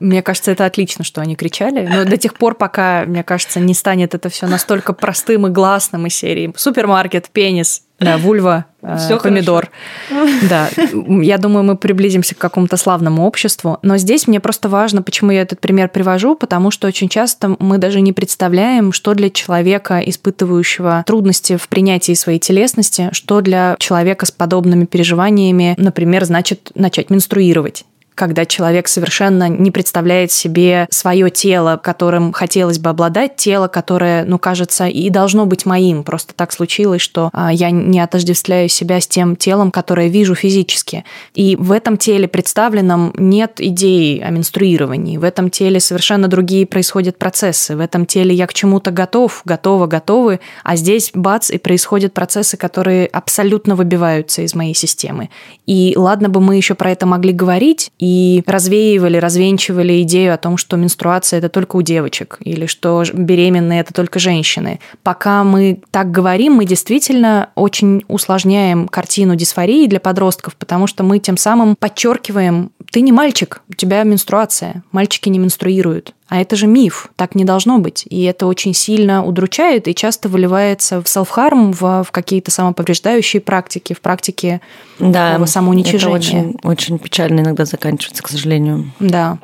Мне 0.00 0.22
кажется, 0.22 0.52
это 0.52 0.66
отлично, 0.66 1.04
что 1.04 1.20
они 1.20 1.36
кричали. 1.36 1.86
Но 1.86 2.04
до 2.04 2.16
тех 2.16 2.34
пор, 2.34 2.54
пока, 2.54 3.04
мне 3.06 3.22
кажется, 3.22 3.60
не 3.60 3.74
станет 3.74 4.14
это 4.14 4.28
все 4.28 4.46
настолько 4.46 4.92
простым 4.92 5.46
и 5.46 5.50
гласным 5.50 6.06
из 6.06 6.14
серии. 6.14 6.52
Супермаркет, 6.56 7.30
пенис, 7.30 7.82
да, 8.00 8.18
вульва, 8.18 8.66
Всё 8.98 9.18
помидор. 9.18 9.70
Хорошо. 10.08 10.32
Да, 10.48 10.68
я 11.22 11.38
думаю, 11.38 11.64
мы 11.64 11.76
приблизимся 11.76 12.34
к 12.34 12.38
какому-то 12.38 12.76
славному 12.76 13.24
обществу. 13.24 13.78
Но 13.82 13.96
здесь 13.96 14.26
мне 14.26 14.40
просто 14.40 14.68
важно, 14.68 15.00
почему 15.00 15.30
я 15.30 15.42
этот 15.42 15.60
пример 15.60 15.88
привожу, 15.88 16.36
потому 16.36 16.70
что 16.70 16.86
очень 16.86 17.08
часто 17.08 17.56
мы 17.58 17.78
даже 17.78 18.00
не 18.00 18.12
представляем, 18.12 18.92
что 18.92 19.14
для 19.14 19.30
человека, 19.30 20.00
испытывающего 20.04 21.04
трудности 21.06 21.56
в 21.56 21.68
принятии 21.68 22.12
своей 22.14 22.38
телесности, 22.38 23.08
что 23.12 23.40
для 23.40 23.76
человека 23.78 24.26
с 24.26 24.30
подобными 24.30 24.84
переживаниями, 24.84 25.74
например, 25.78 26.24
значит 26.24 26.72
начать 26.74 27.08
менструировать 27.10 27.84
когда 28.14 28.46
человек 28.46 28.88
совершенно 28.88 29.48
не 29.48 29.70
представляет 29.70 30.30
себе 30.32 30.86
свое 30.90 31.30
тело, 31.30 31.80
которым 31.82 32.32
хотелось 32.32 32.78
бы 32.78 32.90
обладать, 32.90 33.36
тело, 33.36 33.68
которое, 33.68 34.24
ну, 34.24 34.38
кажется, 34.38 34.86
и 34.86 35.10
должно 35.10 35.46
быть 35.46 35.66
моим. 35.66 36.04
Просто 36.04 36.34
так 36.34 36.52
случилось, 36.52 37.02
что 37.02 37.30
а, 37.32 37.52
я 37.52 37.70
не 37.70 38.00
отождествляю 38.00 38.68
себя 38.68 39.00
с 39.00 39.06
тем 39.06 39.36
телом, 39.36 39.70
которое 39.70 40.08
вижу 40.08 40.34
физически. 40.34 41.04
И 41.34 41.56
в 41.56 41.72
этом 41.72 41.96
теле 41.96 42.28
представленном 42.28 43.12
нет 43.16 43.54
идеи 43.58 44.20
о 44.20 44.30
менструировании. 44.30 45.16
В 45.16 45.24
этом 45.24 45.50
теле 45.50 45.80
совершенно 45.80 46.28
другие 46.28 46.66
происходят 46.66 47.18
процессы. 47.18 47.76
В 47.76 47.80
этом 47.80 48.06
теле 48.06 48.34
я 48.34 48.46
к 48.46 48.54
чему-то 48.54 48.90
готов, 48.90 49.42
готова, 49.44 49.86
готовы, 49.86 50.40
а 50.62 50.76
здесь 50.76 51.10
бац, 51.14 51.50
и 51.50 51.58
происходят 51.58 52.14
процессы, 52.14 52.56
которые 52.56 53.06
абсолютно 53.06 53.74
выбиваются 53.74 54.42
из 54.42 54.54
моей 54.54 54.74
системы. 54.74 55.30
И 55.66 55.94
ладно 55.96 56.28
бы 56.28 56.40
мы 56.40 56.56
еще 56.56 56.74
про 56.74 56.90
это 56.90 57.06
могли 57.06 57.32
говорить, 57.32 57.90
и 58.04 58.42
развеивали, 58.46 59.16
развенчивали 59.16 60.02
идею 60.02 60.34
о 60.34 60.36
том, 60.36 60.58
что 60.58 60.76
менструация 60.76 61.38
это 61.38 61.48
только 61.48 61.76
у 61.76 61.82
девочек 61.82 62.36
или 62.40 62.66
что 62.66 63.02
беременные 63.14 63.80
это 63.80 63.94
только 63.94 64.18
женщины. 64.18 64.78
Пока 65.02 65.42
мы 65.42 65.80
так 65.90 66.10
говорим, 66.10 66.52
мы 66.52 66.66
действительно 66.66 67.48
очень 67.54 68.04
усложняем 68.06 68.88
картину 68.88 69.36
дисфории 69.36 69.86
для 69.86 70.00
подростков, 70.00 70.54
потому 70.56 70.86
что 70.86 71.02
мы 71.02 71.18
тем 71.18 71.38
самым 71.38 71.76
подчеркиваем, 71.76 72.72
ты 72.94 73.00
не 73.00 73.10
мальчик, 73.10 73.60
у 73.68 73.74
тебя 73.74 74.04
менструация, 74.04 74.84
мальчики 74.92 75.28
не 75.28 75.40
менструируют. 75.40 76.14
А 76.28 76.40
это 76.40 76.54
же 76.54 76.68
миф, 76.68 77.08
так 77.16 77.34
не 77.34 77.44
должно 77.44 77.78
быть. 77.78 78.06
И 78.08 78.22
это 78.22 78.46
очень 78.46 78.72
сильно 78.72 79.24
удручает 79.24 79.88
и 79.88 79.96
часто 79.96 80.28
выливается 80.28 81.02
в 81.02 81.08
селфхарм, 81.08 81.72
в, 81.72 82.04
в 82.04 82.12
какие-то 82.12 82.52
самоповреждающие 82.52 83.42
практики, 83.42 83.94
в 83.94 84.00
практике 84.00 84.60
да, 85.00 85.44
самоуничижения. 85.44 86.06
Это 86.06 86.08
очень, 86.08 86.56
очень 86.62 86.98
печально 87.00 87.40
иногда 87.40 87.64
заканчивается, 87.64 88.22
к 88.22 88.28
сожалению. 88.28 88.92
Да 89.00 89.40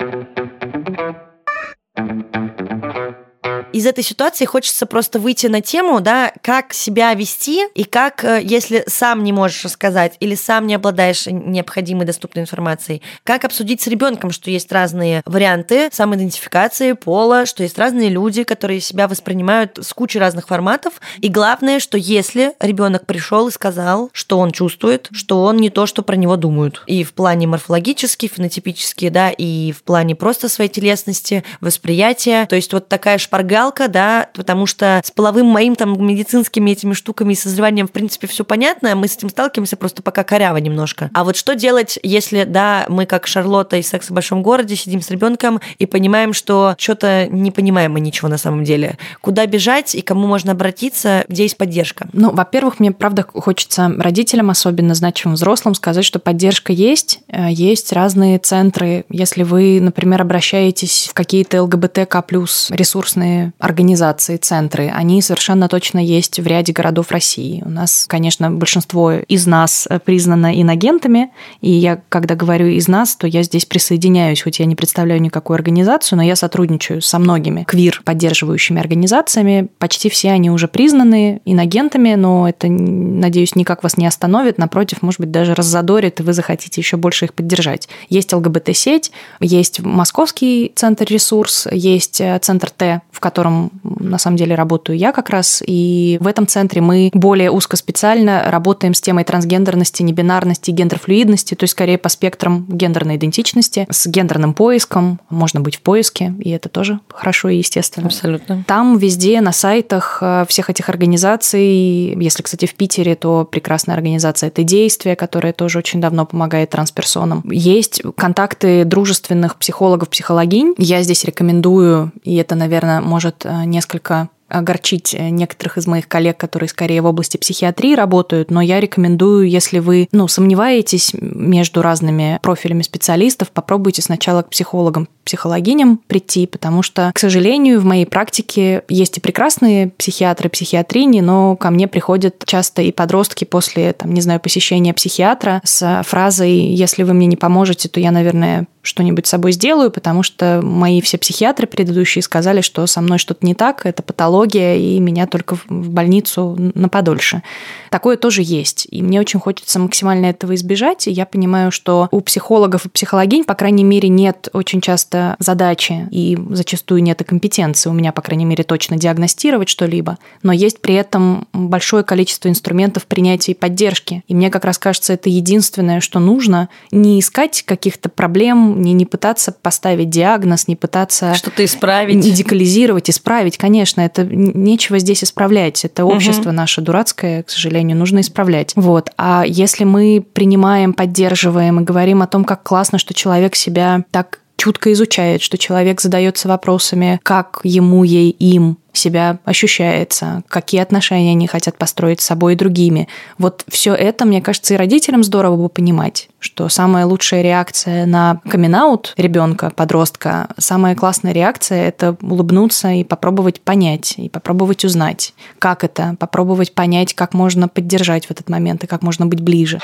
из 3.72 3.86
этой 3.86 4.02
ситуации 4.02 4.44
хочется 4.44 4.86
просто 4.86 5.18
выйти 5.18 5.46
на 5.46 5.60
тему, 5.60 6.00
да, 6.00 6.32
как 6.42 6.72
себя 6.72 7.14
вести 7.14 7.66
и 7.74 7.84
как, 7.84 8.24
э, 8.24 8.40
если 8.42 8.84
сам 8.86 9.22
не 9.22 9.32
можешь 9.32 9.64
рассказать 9.64 10.16
или 10.20 10.34
сам 10.34 10.66
не 10.66 10.74
обладаешь 10.74 11.26
необходимой 11.26 12.06
доступной 12.06 12.42
информацией, 12.42 13.02
как 13.24 13.44
обсудить 13.44 13.80
с 13.80 13.86
ребенком, 13.86 14.30
что 14.30 14.50
есть 14.50 14.70
разные 14.72 15.22
варианты 15.24 15.88
самоидентификации, 15.92 16.92
пола, 16.92 17.46
что 17.46 17.62
есть 17.62 17.78
разные 17.78 18.08
люди, 18.08 18.42
которые 18.42 18.80
себя 18.80 19.06
воспринимают 19.08 19.78
с 19.80 19.92
кучей 19.92 20.18
разных 20.18 20.48
форматов. 20.48 21.00
И 21.18 21.28
главное, 21.28 21.80
что 21.80 21.96
если 21.96 22.54
ребенок 22.60 23.06
пришел 23.06 23.48
и 23.48 23.52
сказал, 23.52 24.10
что 24.12 24.38
он 24.38 24.50
чувствует, 24.50 25.08
что 25.12 25.42
он 25.42 25.58
не 25.58 25.70
то, 25.70 25.86
что 25.86 26.02
про 26.02 26.16
него 26.16 26.36
думают. 26.36 26.82
И 26.86 27.04
в 27.04 27.12
плане 27.12 27.46
морфологически, 27.46 28.26
фенотипически, 28.26 29.08
да, 29.08 29.30
и 29.30 29.72
в 29.72 29.82
плане 29.82 30.14
просто 30.14 30.48
своей 30.48 30.70
телесности, 30.70 31.44
восприятия. 31.60 32.46
То 32.46 32.56
есть 32.56 32.72
вот 32.72 32.88
такая 32.88 33.18
шпарга 33.18 33.59
жалко, 33.60 33.88
да, 33.88 34.28
потому 34.34 34.64
что 34.64 35.02
с 35.04 35.10
половым 35.10 35.46
моим 35.46 35.76
там 35.76 36.02
медицинскими 36.02 36.70
этими 36.70 36.94
штуками 36.94 37.34
и 37.34 37.36
созреванием, 37.36 37.86
в 37.86 37.92
принципе, 37.92 38.26
все 38.26 38.42
понятно, 38.42 38.94
мы 38.96 39.06
с 39.06 39.16
этим 39.16 39.28
сталкиваемся 39.28 39.76
просто 39.76 40.02
пока 40.02 40.24
коряво 40.24 40.56
немножко. 40.56 41.10
А 41.12 41.24
вот 41.24 41.36
что 41.36 41.54
делать, 41.54 41.98
если, 42.02 42.44
да, 42.44 42.86
мы 42.88 43.04
как 43.04 43.26
Шарлотта 43.26 43.76
из 43.76 43.88
«Секс 43.88 44.08
в 44.08 44.12
большом 44.12 44.42
городе» 44.42 44.76
сидим 44.76 45.02
с 45.02 45.10
ребенком 45.10 45.60
и 45.78 45.84
понимаем, 45.84 46.32
что 46.32 46.74
что-то 46.78 47.26
не 47.26 47.50
понимаем 47.50 47.92
мы 47.92 48.00
ничего 48.00 48.28
на 48.28 48.38
самом 48.38 48.64
деле. 48.64 48.96
Куда 49.20 49.44
бежать 49.46 49.94
и 49.94 50.00
кому 50.00 50.26
можно 50.26 50.52
обратиться, 50.52 51.26
где 51.28 51.42
есть 51.42 51.58
поддержка? 51.58 52.08
Ну, 52.14 52.30
во-первых, 52.30 52.80
мне, 52.80 52.92
правда, 52.92 53.26
хочется 53.30 53.92
родителям, 53.98 54.48
особенно 54.48 54.94
значимым 54.94 55.34
взрослым, 55.34 55.74
сказать, 55.74 56.06
что 56.06 56.18
поддержка 56.18 56.72
есть, 56.72 57.20
э, 57.28 57.48
есть 57.50 57.92
разные 57.92 58.38
центры. 58.38 59.04
Если 59.10 59.42
вы, 59.42 59.80
например, 59.82 60.22
обращаетесь 60.22 61.08
в 61.10 61.14
какие-то 61.14 61.62
ЛГБТК 61.62 62.22
плюс 62.22 62.70
ресурсные 62.70 63.49
организации, 63.58 64.36
центры, 64.36 64.88
они 64.88 65.22
совершенно 65.22 65.68
точно 65.68 65.98
есть 65.98 66.38
в 66.38 66.46
ряде 66.46 66.72
городов 66.72 67.10
России. 67.10 67.62
У 67.64 67.68
нас, 67.68 68.04
конечно, 68.08 68.50
большинство 68.50 69.12
из 69.12 69.46
нас 69.46 69.88
признано 70.04 70.60
инагентами, 70.60 71.30
и 71.60 71.70
я, 71.70 72.00
когда 72.08 72.34
говорю 72.34 72.66
«из 72.66 72.88
нас», 72.88 73.16
то 73.16 73.26
я 73.26 73.42
здесь 73.42 73.66
присоединяюсь, 73.66 74.42
хоть 74.42 74.58
я 74.58 74.66
не 74.66 74.76
представляю 74.76 75.20
никакую 75.20 75.56
организацию, 75.56 76.16
но 76.16 76.22
я 76.22 76.36
сотрудничаю 76.36 77.02
со 77.02 77.18
многими 77.18 77.64
квир-поддерживающими 77.64 78.80
организациями. 78.80 79.68
Почти 79.78 80.08
все 80.08 80.30
они 80.30 80.50
уже 80.50 80.68
признаны 80.68 81.40
инагентами, 81.44 82.14
но 82.14 82.48
это, 82.48 82.68
надеюсь, 82.68 83.54
никак 83.54 83.82
вас 83.82 83.96
не 83.96 84.06
остановит, 84.06 84.58
напротив, 84.58 85.02
может 85.02 85.20
быть, 85.20 85.30
даже 85.30 85.54
раззадорит, 85.54 86.20
и 86.20 86.22
вы 86.22 86.32
захотите 86.32 86.80
еще 86.80 86.96
больше 86.96 87.26
их 87.26 87.34
поддержать. 87.34 87.88
Есть 88.08 88.32
ЛГБТ-сеть, 88.32 89.12
есть 89.40 89.80
Московский 89.80 90.72
центр 90.74 91.04
ресурс, 91.06 91.66
есть 91.70 92.20
э, 92.20 92.38
центр 92.40 92.70
Т, 92.70 93.02
в 93.10 93.20
котором 93.20 93.39
котором 93.40 93.70
на 93.82 94.18
самом 94.18 94.36
деле 94.36 94.54
работаю 94.54 94.98
я 94.98 95.12
как 95.12 95.30
раз. 95.30 95.62
И 95.66 96.18
в 96.20 96.26
этом 96.26 96.46
центре 96.46 96.82
мы 96.82 97.10
более 97.14 97.50
узкоспециально 97.50 98.44
работаем 98.46 98.92
с 98.92 99.00
темой 99.00 99.24
трансгендерности, 99.24 100.02
небинарности, 100.02 100.70
гендерфлюидности, 100.70 101.54
то 101.54 101.64
есть 101.64 101.72
скорее 101.72 101.96
по 101.96 102.10
спектрам 102.10 102.66
гендерной 102.68 103.16
идентичности, 103.16 103.86
с 103.88 104.06
гендерным 104.06 104.52
поиском. 104.52 105.20
Можно 105.30 105.60
быть 105.60 105.76
в 105.76 105.80
поиске, 105.80 106.34
и 106.38 106.50
это 106.50 106.68
тоже 106.68 107.00
хорошо 107.08 107.48
и 107.48 107.56
естественно. 107.56 108.08
Абсолютно. 108.08 108.62
Там 108.66 108.98
везде 108.98 109.40
на 109.40 109.52
сайтах 109.52 110.18
э, 110.20 110.44
всех 110.46 110.68
этих 110.68 110.90
организаций, 110.90 112.14
если, 112.22 112.42
кстати, 112.42 112.66
в 112.66 112.74
Питере, 112.74 113.14
то 113.14 113.48
прекрасная 113.50 113.94
организация 113.94 114.48
«Это 114.48 114.64
действие», 114.64 115.16
которая 115.16 115.54
тоже 115.54 115.78
очень 115.78 116.00
давно 116.00 116.26
помогает 116.26 116.70
трансперсонам. 116.70 117.42
Есть 117.50 118.02
контакты 118.16 118.84
дружественных 118.84 119.56
психологов, 119.56 120.10
психологинь. 120.10 120.74
Я 120.76 121.02
здесь 121.02 121.24
рекомендую, 121.24 122.12
и 122.22 122.36
это, 122.36 122.54
наверное, 122.54 123.00
может 123.00 123.29
э, 123.44 123.64
несколько 123.64 124.28
огорчить 124.50 125.14
э, 125.14 125.30
некоторых 125.30 125.78
из 125.78 125.86
моих 125.86 126.08
коллег, 126.08 126.36
которые 126.36 126.68
скорее 126.68 127.00
в 127.02 127.06
области 127.06 127.36
психиатрии 127.36 127.94
работают, 127.94 128.50
но 128.50 128.60
я 128.60 128.80
рекомендую, 128.80 129.48
если 129.48 129.78
вы 129.78 130.08
ну, 130.12 130.28
сомневаетесь 130.28 131.12
между 131.14 131.82
разными 131.82 132.38
профилями 132.42 132.82
специалистов, 132.82 133.50
попробуйте 133.52 134.02
сначала 134.02 134.42
к 134.42 134.50
психологам, 134.50 135.08
психологиням 135.24 135.98
прийти, 136.06 136.46
потому 136.46 136.82
что, 136.82 137.12
к 137.14 137.18
сожалению, 137.18 137.80
в 137.80 137.84
моей 137.84 138.06
практике 138.06 138.82
есть 138.88 139.18
и 139.18 139.20
прекрасные 139.20 139.88
психиатры, 139.90 140.48
психиатрини, 140.48 141.20
но 141.20 141.56
ко 141.56 141.70
мне 141.70 141.86
приходят 141.86 142.42
часто 142.44 142.82
и 142.82 142.90
подростки 142.90 143.44
после, 143.44 143.92
там, 143.92 144.12
не 144.12 144.20
знаю, 144.20 144.40
посещения 144.40 144.92
психиатра 144.92 145.60
с 145.64 146.02
фразой 146.04 146.52
«если 146.52 147.04
вы 147.04 147.14
мне 147.14 147.26
не 147.26 147.36
поможете, 147.36 147.88
то 147.88 148.00
я, 148.00 148.10
наверное, 148.10 148.66
что-нибудь 148.82 149.26
с 149.26 149.30
собой 149.30 149.52
сделаю, 149.52 149.90
потому 149.90 150.22
что 150.22 150.60
мои 150.62 151.00
все 151.00 151.18
психиатры 151.18 151.66
предыдущие 151.66 152.22
сказали, 152.22 152.60
что 152.60 152.86
со 152.86 153.00
мной 153.00 153.18
что-то 153.18 153.44
не 153.46 153.54
так, 153.54 153.84
это 153.84 154.02
патология, 154.02 154.76
и 154.76 154.98
меня 154.98 155.26
только 155.26 155.56
в 155.56 155.90
больницу 155.90 156.56
на 156.58 156.88
подольше. 156.88 157.42
Такое 157.90 158.16
тоже 158.16 158.42
есть. 158.42 158.86
И 158.90 159.02
мне 159.02 159.20
очень 159.20 159.40
хочется 159.40 159.78
максимально 159.78 160.26
этого 160.26 160.54
избежать. 160.54 161.08
И 161.08 161.10
я 161.10 161.26
понимаю, 161.26 161.70
что 161.70 162.08
у 162.10 162.20
психологов 162.20 162.86
и 162.86 162.88
психологинь, 162.88 163.44
по 163.44 163.54
крайней 163.54 163.84
мере, 163.84 164.08
нет 164.08 164.48
очень 164.52 164.80
часто 164.80 165.36
задачи, 165.38 166.08
и 166.10 166.38
зачастую 166.50 167.02
нет 167.02 167.20
и 167.20 167.24
компетенции 167.24 167.90
у 167.90 167.92
меня, 167.92 168.12
по 168.12 168.22
крайней 168.22 168.44
мере, 168.44 168.64
точно 168.64 168.96
диагностировать 168.96 169.68
что-либо. 169.68 170.18
Но 170.42 170.52
есть 170.52 170.80
при 170.80 170.94
этом 170.94 171.48
большое 171.52 172.04
количество 172.04 172.48
инструментов 172.48 173.06
принятия 173.06 173.52
и 173.52 173.54
поддержки. 173.54 174.22
И 174.28 174.34
мне 174.34 174.50
как 174.50 174.64
раз 174.64 174.78
кажется, 174.78 175.12
это 175.12 175.28
единственное, 175.28 176.00
что 176.00 176.18
нужно. 176.18 176.68
Не 176.90 177.20
искать 177.20 177.62
каких-то 177.62 178.08
проблем, 178.08 178.69
не, 178.76 178.92
не 178.92 179.06
пытаться 179.06 179.52
поставить 179.52 180.10
диагноз, 180.10 180.68
не 180.68 180.76
пытаться... 180.76 181.34
Что-то 181.34 181.64
исправить. 181.64 182.24
Идеализировать, 182.24 183.10
исправить. 183.10 183.56
Конечно, 183.58 184.00
это 184.00 184.24
нечего 184.24 184.98
здесь 184.98 185.24
исправлять. 185.24 185.84
Это 185.84 186.04
общество 186.04 186.50
угу. 186.50 186.56
наше 186.56 186.80
дурацкое, 186.80 187.42
к 187.42 187.50
сожалению 187.50 187.70
сожалению, 187.70 187.96
нужно 187.96 188.20
исправлять. 188.20 188.72
Вот. 188.76 189.10
А 189.16 189.44
если 189.46 189.84
мы 189.84 190.24
принимаем, 190.32 190.92
поддерживаем 190.92 191.80
и 191.80 191.84
говорим 191.84 192.22
о 192.22 192.26
том, 192.26 192.44
как 192.44 192.62
классно, 192.62 192.98
что 192.98 193.14
человек 193.14 193.54
себя 193.54 194.04
так 194.10 194.40
чутко 194.56 194.92
изучает, 194.92 195.40
что 195.40 195.56
человек 195.56 196.00
задается 196.00 196.48
вопросами, 196.48 197.18
как 197.22 197.60
ему, 197.64 198.04
ей, 198.04 198.30
им 198.30 198.76
себя 198.92 199.38
ощущается, 199.44 200.42
какие 200.48 200.80
отношения 200.80 201.32
они 201.32 201.46
хотят 201.46 201.76
построить 201.76 202.20
с 202.20 202.26
собой 202.26 202.54
и 202.54 202.56
другими. 202.56 203.08
Вот 203.38 203.64
все 203.68 203.94
это, 203.94 204.24
мне 204.24 204.40
кажется, 204.40 204.74
и 204.74 204.76
родителям 204.76 205.22
здорово 205.22 205.56
бы 205.56 205.68
понимать, 205.68 206.28
что 206.38 206.68
самая 206.68 207.06
лучшая 207.06 207.42
реакция 207.42 208.06
на 208.06 208.40
камин 208.48 208.70
ребенка, 209.16 209.72
подростка, 209.74 210.48
самая 210.58 210.94
классная 210.94 211.32
реакция– 211.32 211.88
это 211.88 212.16
улыбнуться 212.22 212.90
и 212.90 213.04
попробовать 213.04 213.60
понять, 213.60 214.14
и 214.16 214.28
попробовать 214.28 214.84
узнать, 214.84 215.34
как 215.58 215.82
это, 215.82 216.16
попробовать 216.18 216.72
понять, 216.72 217.14
как 217.14 217.34
можно 217.34 217.68
поддержать 217.68 218.26
в 218.26 218.30
этот 218.30 218.48
момент 218.48 218.84
и 218.84 218.86
как 218.86 219.02
можно 219.02 219.26
быть 219.26 219.40
ближе. 219.40 219.80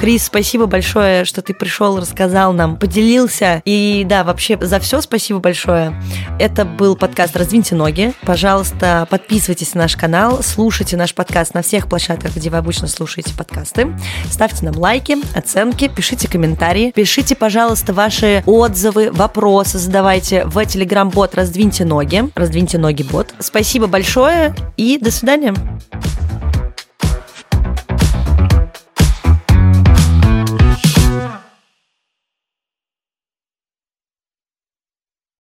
Крис, 0.00 0.24
спасибо 0.24 0.64
большое, 0.64 1.26
что 1.26 1.42
ты 1.42 1.52
пришел, 1.52 1.98
рассказал 1.98 2.54
нам, 2.54 2.78
поделился. 2.78 3.60
И 3.66 4.06
да, 4.08 4.24
вообще 4.24 4.56
за 4.58 4.80
все 4.80 5.02
спасибо 5.02 5.40
большое. 5.40 5.94
Это 6.38 6.64
был 6.64 6.96
подкаст 6.96 7.36
«Раздвиньте 7.36 7.74
ноги». 7.74 8.14
Пожалуйста, 8.22 9.06
подписывайтесь 9.10 9.74
на 9.74 9.82
наш 9.82 9.96
канал, 9.96 10.42
слушайте 10.42 10.96
наш 10.96 11.14
подкаст 11.14 11.52
на 11.52 11.60
всех 11.60 11.86
площадках, 11.86 12.34
где 12.34 12.48
вы 12.48 12.56
обычно 12.56 12.88
слушаете 12.88 13.34
подкасты. 13.34 13.94
Ставьте 14.30 14.64
нам 14.64 14.78
лайки, 14.78 15.18
оценки, 15.36 15.88
пишите 15.88 16.28
комментарии. 16.28 16.92
Пишите, 16.92 17.36
пожалуйста, 17.36 17.92
ваши 17.92 18.42
отзывы, 18.46 19.10
вопросы 19.12 19.76
задавайте 19.76 20.46
в 20.46 20.64
телеграм-бот 20.64 21.34
«Раздвиньте 21.34 21.84
ноги». 21.84 22.24
«Раздвиньте 22.34 22.78
ноги» 22.78 23.02
бот. 23.02 23.34
Спасибо 23.38 23.86
большое 23.86 24.54
и 24.78 24.96
до 24.96 25.10
свидания. 25.10 25.54